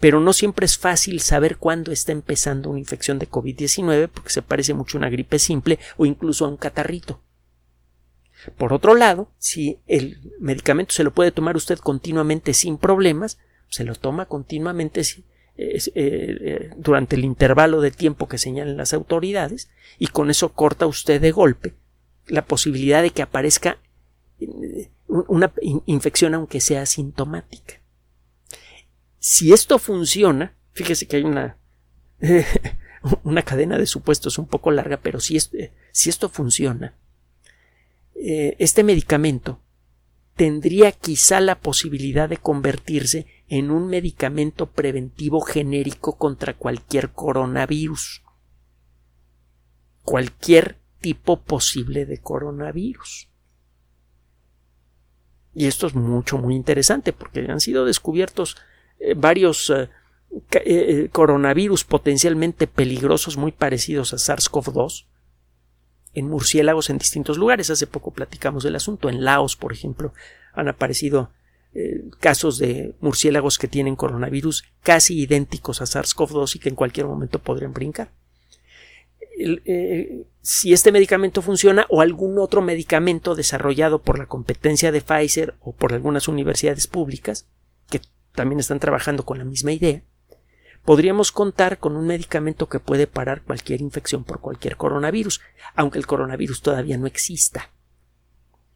pero 0.03 0.19
no 0.19 0.33
siempre 0.33 0.67
es 0.67 0.79
fácil 0.79 1.21
saber 1.21 1.59
cuándo 1.59 1.93
está 1.93 2.11
empezando 2.11 2.71
una 2.71 2.81
infección 2.81 3.21
de 3.21 3.31
COVID-19 3.31 4.09
porque 4.09 4.31
se 4.31 4.43
parece 4.43 4.75
mucho 4.75 4.97
a 4.97 4.99
una 4.99 5.11
gripe 5.11 5.39
simple 5.39 5.79
o 5.97 6.07
incluso 6.07 6.45
a 6.45 6.49
un 6.49 6.57
catarrito. 6.57 7.21
Por 8.59 8.73
otro 8.73 8.97
lado, 8.97 9.31
si 9.39 9.79
el 9.87 10.19
medicamento 10.41 10.93
se 10.93 11.05
lo 11.05 11.13
puede 11.13 11.31
tomar 11.31 11.55
usted 11.55 11.79
continuamente 11.79 12.53
sin 12.53 12.79
problemas, 12.79 13.39
se 13.69 13.85
lo 13.85 13.95
toma 13.95 14.27
continuamente 14.27 15.03
eh, 15.57 15.79
eh, 15.95 16.71
durante 16.77 17.15
el 17.15 17.25
intervalo 17.25 17.81
de 17.81 17.93
tiempo 17.93 18.27
que 18.27 18.39
señalan 18.39 18.77
las 18.77 18.95
autoridades 18.95 19.71
y 20.01 20.09
con 20.09 20.31
eso 20.31 20.53
corta 20.53 20.89
usted 20.89 21.21
de 21.21 21.31
golpe 21.31 21.75
la 22.27 22.45
posibilidad 22.45 23.03
de 23.03 23.11
que 23.11 23.23
aparezca 23.23 23.79
eh, 24.41 24.91
una 25.07 25.53
infección 25.87 26.35
aunque 26.35 26.61
sea 26.61 26.83
asintomática. 26.83 27.82
Si 29.25 29.53
esto 29.53 29.79
funciona, 29.79 30.57
fíjese 30.73 31.07
que 31.07 31.19
hay 31.19 31.23
una, 31.23 31.57
una 33.23 33.43
cadena 33.43 33.79
de 33.79 33.87
supuestos 33.87 34.37
un 34.37 34.49
poco 34.49 34.73
larga, 34.73 34.97
pero 34.97 35.21
si, 35.21 35.39
si 35.39 36.11
esto 36.11 36.29
funciona, 36.29 36.97
eh, 38.17 38.57
este 38.59 38.83
medicamento 38.83 39.61
tendría 40.35 40.91
quizá 40.91 41.39
la 41.39 41.61
posibilidad 41.61 42.29
de 42.29 42.39
convertirse 42.39 43.27
en 43.47 43.71
un 43.71 43.87
medicamento 43.87 44.73
preventivo 44.73 45.41
genérico 45.41 46.19
contra 46.19 46.55
cualquier 46.55 47.13
coronavirus. 47.13 48.25
Cualquier 50.03 50.79
tipo 51.01 51.43
posible 51.43 52.07
de 52.07 52.19
coronavirus. 52.19 53.29
Y 55.55 55.67
esto 55.67 55.87
es 55.87 55.95
mucho, 55.95 56.39
muy 56.39 56.57
interesante 56.57 57.13
porque 57.13 57.47
han 57.49 57.61
sido 57.61 57.85
descubiertos 57.85 58.57
varios 59.17 59.71
eh, 59.71 59.89
eh, 60.53 61.09
coronavirus 61.13 61.85
potencialmente 61.85 62.67
peligrosos 62.67 63.37
muy 63.37 63.53
parecidos 63.53 64.15
a 64.15 64.17
SARS-CoV-2 64.17 65.07
en 66.15 66.29
murciélagos 66.29 66.91
en 66.91 66.99
distintos 66.99 67.39
lugares. 67.39 67.71
Hace 67.71 67.87
poco 67.87 68.13
platicamos 68.13 68.65
del 68.65 68.77
asunto. 68.77 69.09
En 69.09 69.25
Laos, 69.25 69.57
por 69.57 69.73
ejemplo, 69.73 70.13
han 70.53 70.69
aparecido 70.69 71.31
casos 72.21 72.59
de 72.59 72.95
murciélagos 73.01 73.57
que 73.57 73.67
tienen 73.67 73.97
coronavirus 73.97 74.65
casi 74.83 75.19
idénticos 75.19 75.81
a 75.81 75.87
SARS-CoV-2 75.87 76.57
y 76.57 76.59
que 76.59 76.69
en 76.69 76.75
cualquier 76.75 77.07
momento 77.07 77.39
podrían 77.39 77.73
brincar. 77.73 78.11
si 80.43 80.75
este 80.75 80.93
medicamento 80.93 81.41
funciona 81.41 81.87
o 81.89 82.03
algún 82.03 82.39
otro 82.39 82.61
medicamento 82.61 83.35
desarrollado 83.35 84.03
por 84.03 84.19
la 84.19 84.27
competencia 84.27 84.93
de 84.93 85.01
Pfizer 85.01 85.55
o 85.61 85.73
por 85.73 85.95
algunas 85.95 86.29
universidades 86.29 86.87
públicas, 86.87 87.47
también 88.35 88.61
están 88.61 88.81
trabajando 88.81 89.25
con 89.25 89.39
la 89.39 89.45
misma 89.45 89.73
idea, 89.73 90.03
podríamos 90.85 91.33
contar 91.33 91.79
con 91.79 91.97
un 91.97 92.07
medicamento 92.07 92.69
que 92.69 92.81
puede 92.81 93.07
parar 93.07 93.43
cualquier 93.43 93.81
infección 93.81 94.25
por 94.25 94.41
cualquier 94.41 94.77
coronavirus, 94.77 95.41
aunque 95.75 95.99
el 95.99 96.07
coronavirus 96.07 96.63
todavía 96.63 96.99
no 96.99 97.07
exista. 97.07 97.71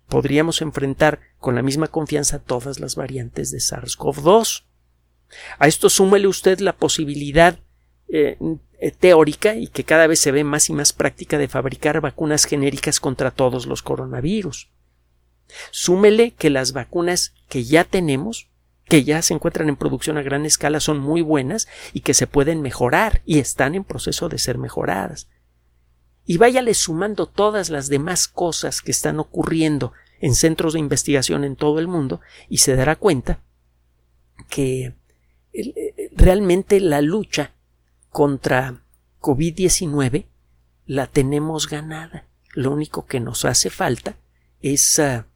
Podríamos 0.08 0.62
enfrentar 0.62 1.20
con 1.38 1.56
la 1.56 1.62
misma 1.62 1.88
confianza 1.88 2.38
todas 2.38 2.78
las 2.78 2.94
variantes 2.94 3.50
de 3.50 3.58
SARS-CoV-2. 3.58 4.64
A 5.58 5.66
esto 5.66 5.90
súmele 5.90 6.28
usted 6.28 6.60
la 6.60 6.76
posibilidad 6.76 7.58
eh, 8.08 8.38
eh, 8.78 8.92
teórica 8.92 9.56
y 9.56 9.66
que 9.66 9.82
cada 9.82 10.06
vez 10.06 10.20
se 10.20 10.30
ve 10.30 10.44
más 10.44 10.70
y 10.70 10.72
más 10.72 10.92
práctica 10.92 11.38
de 11.38 11.48
fabricar 11.48 12.00
vacunas 12.00 12.44
genéricas 12.44 13.00
contra 13.00 13.32
todos 13.32 13.66
los 13.66 13.82
coronavirus. 13.82 14.68
Súmele 15.72 16.32
que 16.32 16.50
las 16.50 16.72
vacunas 16.72 17.34
que 17.48 17.64
ya 17.64 17.82
tenemos 17.82 18.48
que 18.88 19.04
ya 19.04 19.20
se 19.22 19.34
encuentran 19.34 19.68
en 19.68 19.76
producción 19.76 20.16
a 20.16 20.22
gran 20.22 20.46
escala 20.46 20.80
son 20.80 20.98
muy 21.00 21.20
buenas 21.20 21.68
y 21.92 22.00
que 22.00 22.14
se 22.14 22.26
pueden 22.26 22.62
mejorar 22.62 23.22
y 23.24 23.38
están 23.38 23.74
en 23.74 23.84
proceso 23.84 24.28
de 24.28 24.38
ser 24.38 24.58
mejoradas. 24.58 25.28
Y 26.24 26.38
váyale 26.38 26.74
sumando 26.74 27.26
todas 27.26 27.70
las 27.70 27.88
demás 27.88 28.28
cosas 28.28 28.82
que 28.82 28.90
están 28.90 29.18
ocurriendo 29.18 29.92
en 30.20 30.34
centros 30.34 30.72
de 30.72 30.80
investigación 30.80 31.44
en 31.44 31.56
todo 31.56 31.78
el 31.78 31.88
mundo 31.88 32.20
y 32.48 32.58
se 32.58 32.74
dará 32.76 32.96
cuenta 32.96 33.40
que 34.48 34.94
eh, 35.52 36.10
realmente 36.12 36.80
la 36.80 37.00
lucha 37.00 37.52
contra 38.10 38.82
COVID-19 39.20 40.26
la 40.86 41.06
tenemos 41.06 41.68
ganada. 41.68 42.26
Lo 42.54 42.70
único 42.70 43.06
que 43.06 43.20
nos 43.20 43.44
hace 43.44 43.70
falta 43.70 44.16
es 44.60 44.98
ah, 44.98 45.26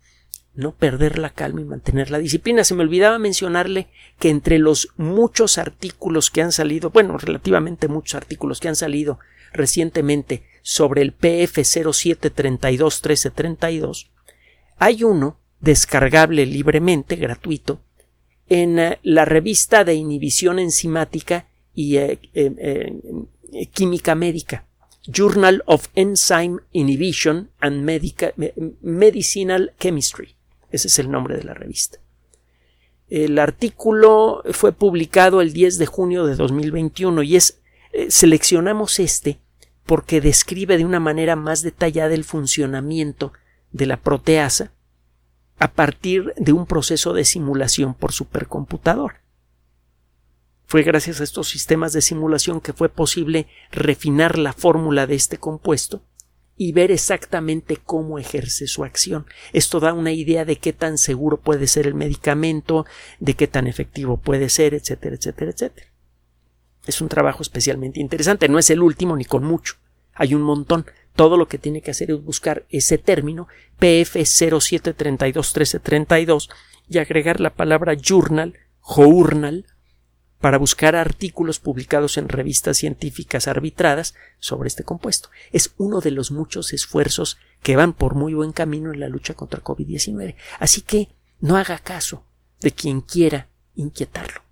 no 0.55 0.73
perder 0.73 1.19
la 1.19 1.31
calma 1.31 1.61
y 1.61 1.65
mantener 1.65 2.11
la 2.11 2.19
disciplina. 2.19 2.65
Se 2.65 2.75
me 2.75 2.83
olvidaba 2.83 3.19
mencionarle 3.19 3.89
que 4.19 4.31
entre 4.31 4.59
los 4.59 4.89
muchos 4.97 5.59
artículos 5.59 6.31
que 6.31 6.43
han 6.43 6.53
salido, 6.53 6.91
bueno, 6.91 7.19
relativamente 7.19 7.89
muchos 7.89 8.17
artículos 8.17 8.61
que 8.61 8.69
han 8.69 8.77
salido 8.77 9.19
recientemente 9.53 10.45
sobre 10.63 11.03
el 11.03 11.13
PF 11.13 11.65
0732 11.65 13.03
1332, 13.03 14.11
hay 14.79 15.05
uno 15.05 15.39
descargable 15.61 16.47
libremente, 16.47 17.17
gratuito, 17.17 17.81
en 18.49 18.79
eh, 18.79 18.99
la 19.03 19.25
revista 19.25 19.85
de 19.85 19.95
inhibición 19.95 20.59
enzimática 20.59 21.49
y 21.75 21.97
eh, 21.97 22.19
eh, 22.35 22.93
química 23.73 24.15
médica 24.15 24.67
Journal 25.07 25.63
of 25.67 25.89
Enzyme 25.95 26.61
Inhibition 26.73 27.51
and 27.61 27.85
Medicinal 28.81 29.73
Chemistry. 29.79 30.37
Ese 30.71 30.89
es 30.89 30.99
el 30.99 31.11
nombre 31.11 31.37
de 31.37 31.45
la 31.45 31.55
revista. 31.55 31.99
El 33.09 33.39
artículo 33.39 34.43
fue 34.53 34.73
publicado 34.73 35.41
el 35.41 35.53
10 35.53 35.79
de 35.79 35.87
junio 35.87 36.27
de 36.27 36.37
2021 36.37 37.23
y 37.25 37.37
es 37.37 37.61
eh, 37.93 38.11
seleccionamos 38.11 39.01
este 39.01 39.41
porque 39.85 40.21
describe 40.21 40.79
de 40.79 40.85
una 40.85 41.01
manera 41.01 41.35
más 41.35 41.63
detallada 41.63 42.15
el 42.15 42.23
funcionamiento 42.23 43.33
de 43.73 43.87
la 43.87 43.97
proteasa 43.97 44.73
a 45.59 45.73
partir 45.73 46.33
de 46.37 46.53
un 46.53 46.67
proceso 46.67 47.13
de 47.13 47.25
simulación 47.25 47.95
por 47.95 48.13
supercomputador. 48.13 49.15
Fue 50.67 50.85
gracias 50.85 51.21
a 51.21 51.25
estos 51.25 51.49
sistemas 51.49 51.93
de 51.93 52.03
simulación 52.03 52.61
que 52.61 52.73
fue 52.73 52.89
posible 52.89 53.49
refinar 53.73 54.39
la 54.39 54.53
fórmula 54.53 55.09
de 55.09 55.17
este 55.17 55.39
compuesto 55.39 56.03
y 56.63 56.73
ver 56.73 56.91
exactamente 56.91 57.79
cómo 57.79 58.19
ejerce 58.19 58.67
su 58.67 58.85
acción. 58.85 59.25
Esto 59.55 59.81
da 59.81 59.95
una 59.95 60.13
idea 60.13 60.45
de 60.45 60.57
qué 60.57 60.75
tan 60.75 60.99
seguro 60.99 61.41
puede 61.41 61.67
ser 61.67 61.87
el 61.87 61.95
medicamento, 61.95 62.85
de 63.19 63.33
qué 63.33 63.47
tan 63.47 63.67
efectivo 63.67 64.19
puede 64.19 64.51
ser, 64.51 64.75
etcétera, 64.75 65.17
etcétera, 65.17 65.53
etcétera. 65.53 65.87
Es 66.85 67.01
un 67.01 67.09
trabajo 67.09 67.41
especialmente 67.41 67.99
interesante, 67.99 68.47
no 68.51 68.59
es 68.59 68.69
el 68.69 68.83
último 68.83 69.17
ni 69.17 69.25
con 69.25 69.43
mucho. 69.43 69.77
Hay 70.13 70.35
un 70.35 70.43
montón. 70.43 70.85
Todo 71.17 71.39
lo 71.39 71.49
que 71.49 71.57
tiene 71.57 71.81
que 71.81 71.93
hacer 71.93 72.11
es 72.11 72.23
buscar 72.23 72.67
ese 72.69 72.99
término 72.99 73.49
PF07321332 73.81 76.51
y 76.91 76.99
agregar 76.99 77.41
la 77.41 77.55
palabra 77.55 77.95
journal, 77.95 78.53
journal, 78.83 79.65
para 80.41 80.59
buscar 80.59 80.97
artículos 80.97 81.59
publicados 81.59 82.17
en 82.17 82.29
revistas 82.29 82.79
científicas 82.79 83.47
arbitradas 83.47 84.15
sobre 84.39 84.69
este 84.69 84.85
compuesto. 84.85 85.29
Es 85.53 85.75
uno 85.77 86.01
de 86.01 86.11
los 86.11 86.31
muchos 86.31 86.73
esfuerzos 86.73 87.39
que 87.63 87.77
van 87.77 87.93
por 87.93 88.15
muy 88.15 88.35
buen 88.35 88.53
camino 88.53 88.93
en 88.93 89.01
la 89.01 89.09
lucha 89.09 89.35
contra 89.35 89.63
COVID-19. 89.63 90.35
Así 90.59 90.81
que 90.81 91.09
no 91.41 91.57
haga 91.57 91.79
caso 91.79 92.25
de 92.61 92.73
quien 92.73 93.03
quiera 93.03 93.49
inquietarlo 93.75 94.43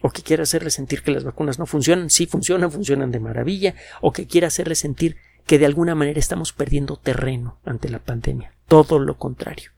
o 0.00 0.10
que 0.10 0.22
quiera 0.22 0.44
hacerle 0.44 0.70
sentir 0.70 1.02
que 1.02 1.10
las 1.10 1.24
vacunas 1.24 1.58
no 1.58 1.66
funcionan, 1.66 2.10
sí 2.10 2.26
funcionan, 2.26 2.70
funcionan 2.70 3.10
de 3.10 3.18
maravilla, 3.18 3.74
o 4.00 4.12
que 4.12 4.26
quiera 4.26 4.46
hacerle 4.46 4.76
sentir 4.76 5.16
que 5.44 5.58
de 5.58 5.66
alguna 5.66 5.94
manera 5.96 6.20
estamos 6.20 6.52
perdiendo 6.52 6.96
terreno 6.96 7.58
ante 7.64 7.88
la 7.88 7.98
pandemia. 7.98 8.52
Todo 8.68 9.00
lo 9.00 9.16
contrario. 9.16 9.72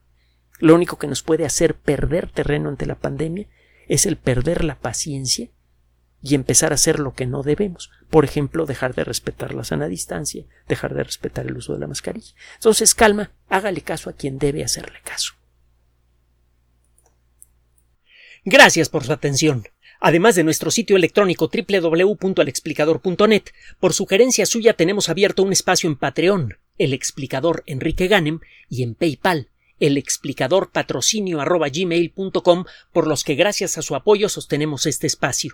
Lo 0.59 0.75
único 0.75 0.99
que 0.99 1.07
nos 1.07 1.23
puede 1.23 1.45
hacer 1.45 1.75
perder 1.75 2.29
terreno 2.29 2.69
ante 2.69 2.85
la 2.85 2.95
pandemia 2.95 3.47
es 3.87 4.05
el 4.05 4.15
perder 4.17 4.63
la 4.63 4.75
paciencia 4.75 5.49
y 6.21 6.35
empezar 6.35 6.71
a 6.71 6.75
hacer 6.75 6.99
lo 6.99 7.13
que 7.13 7.25
no 7.25 7.43
debemos. 7.43 7.89
Por 8.09 8.25
ejemplo, 8.25 8.65
dejar 8.65 8.93
de 8.95 9.03
respetar 9.03 9.53
la 9.53 9.63
sana 9.63 9.87
distancia, 9.87 10.45
dejar 10.67 10.93
de 10.93 11.03
respetar 11.03 11.47
el 11.47 11.57
uso 11.57 11.73
de 11.73 11.79
la 11.79 11.87
mascarilla. 11.87 12.33
Entonces, 12.55 12.93
calma, 12.95 13.31
hágale 13.49 13.81
caso 13.81 14.09
a 14.09 14.13
quien 14.13 14.37
debe 14.37 14.63
hacerle 14.63 14.99
caso. 15.03 15.33
Gracias 18.43 18.89
por 18.89 19.03
su 19.03 19.13
atención. 19.13 19.67
Además 19.99 20.35
de 20.35 20.43
nuestro 20.43 20.71
sitio 20.71 20.95
electrónico 20.95 21.47
www.alexplicador.net, 21.53 23.43
por 23.79 23.93
sugerencia 23.93 24.47
suya 24.47 24.73
tenemos 24.73 25.09
abierto 25.09 25.43
un 25.43 25.51
espacio 25.51 25.87
en 25.87 25.95
Patreon, 25.95 26.57
el 26.79 26.93
explicador 26.93 27.61
Enrique 27.67 28.07
Ganem, 28.07 28.39
y 28.67 28.81
en 28.81 28.95
PayPal, 28.95 29.49
el 29.79 29.97
explicador 29.97 30.71
patrocinio 30.71 31.39
por 32.91 33.07
los 33.07 33.23
que 33.23 33.35
gracias 33.35 33.77
a 33.77 33.83
su 33.83 33.95
apoyo 33.95 34.27
sostenemos 34.27 34.87
este 34.87 35.05
espacio. 35.05 35.53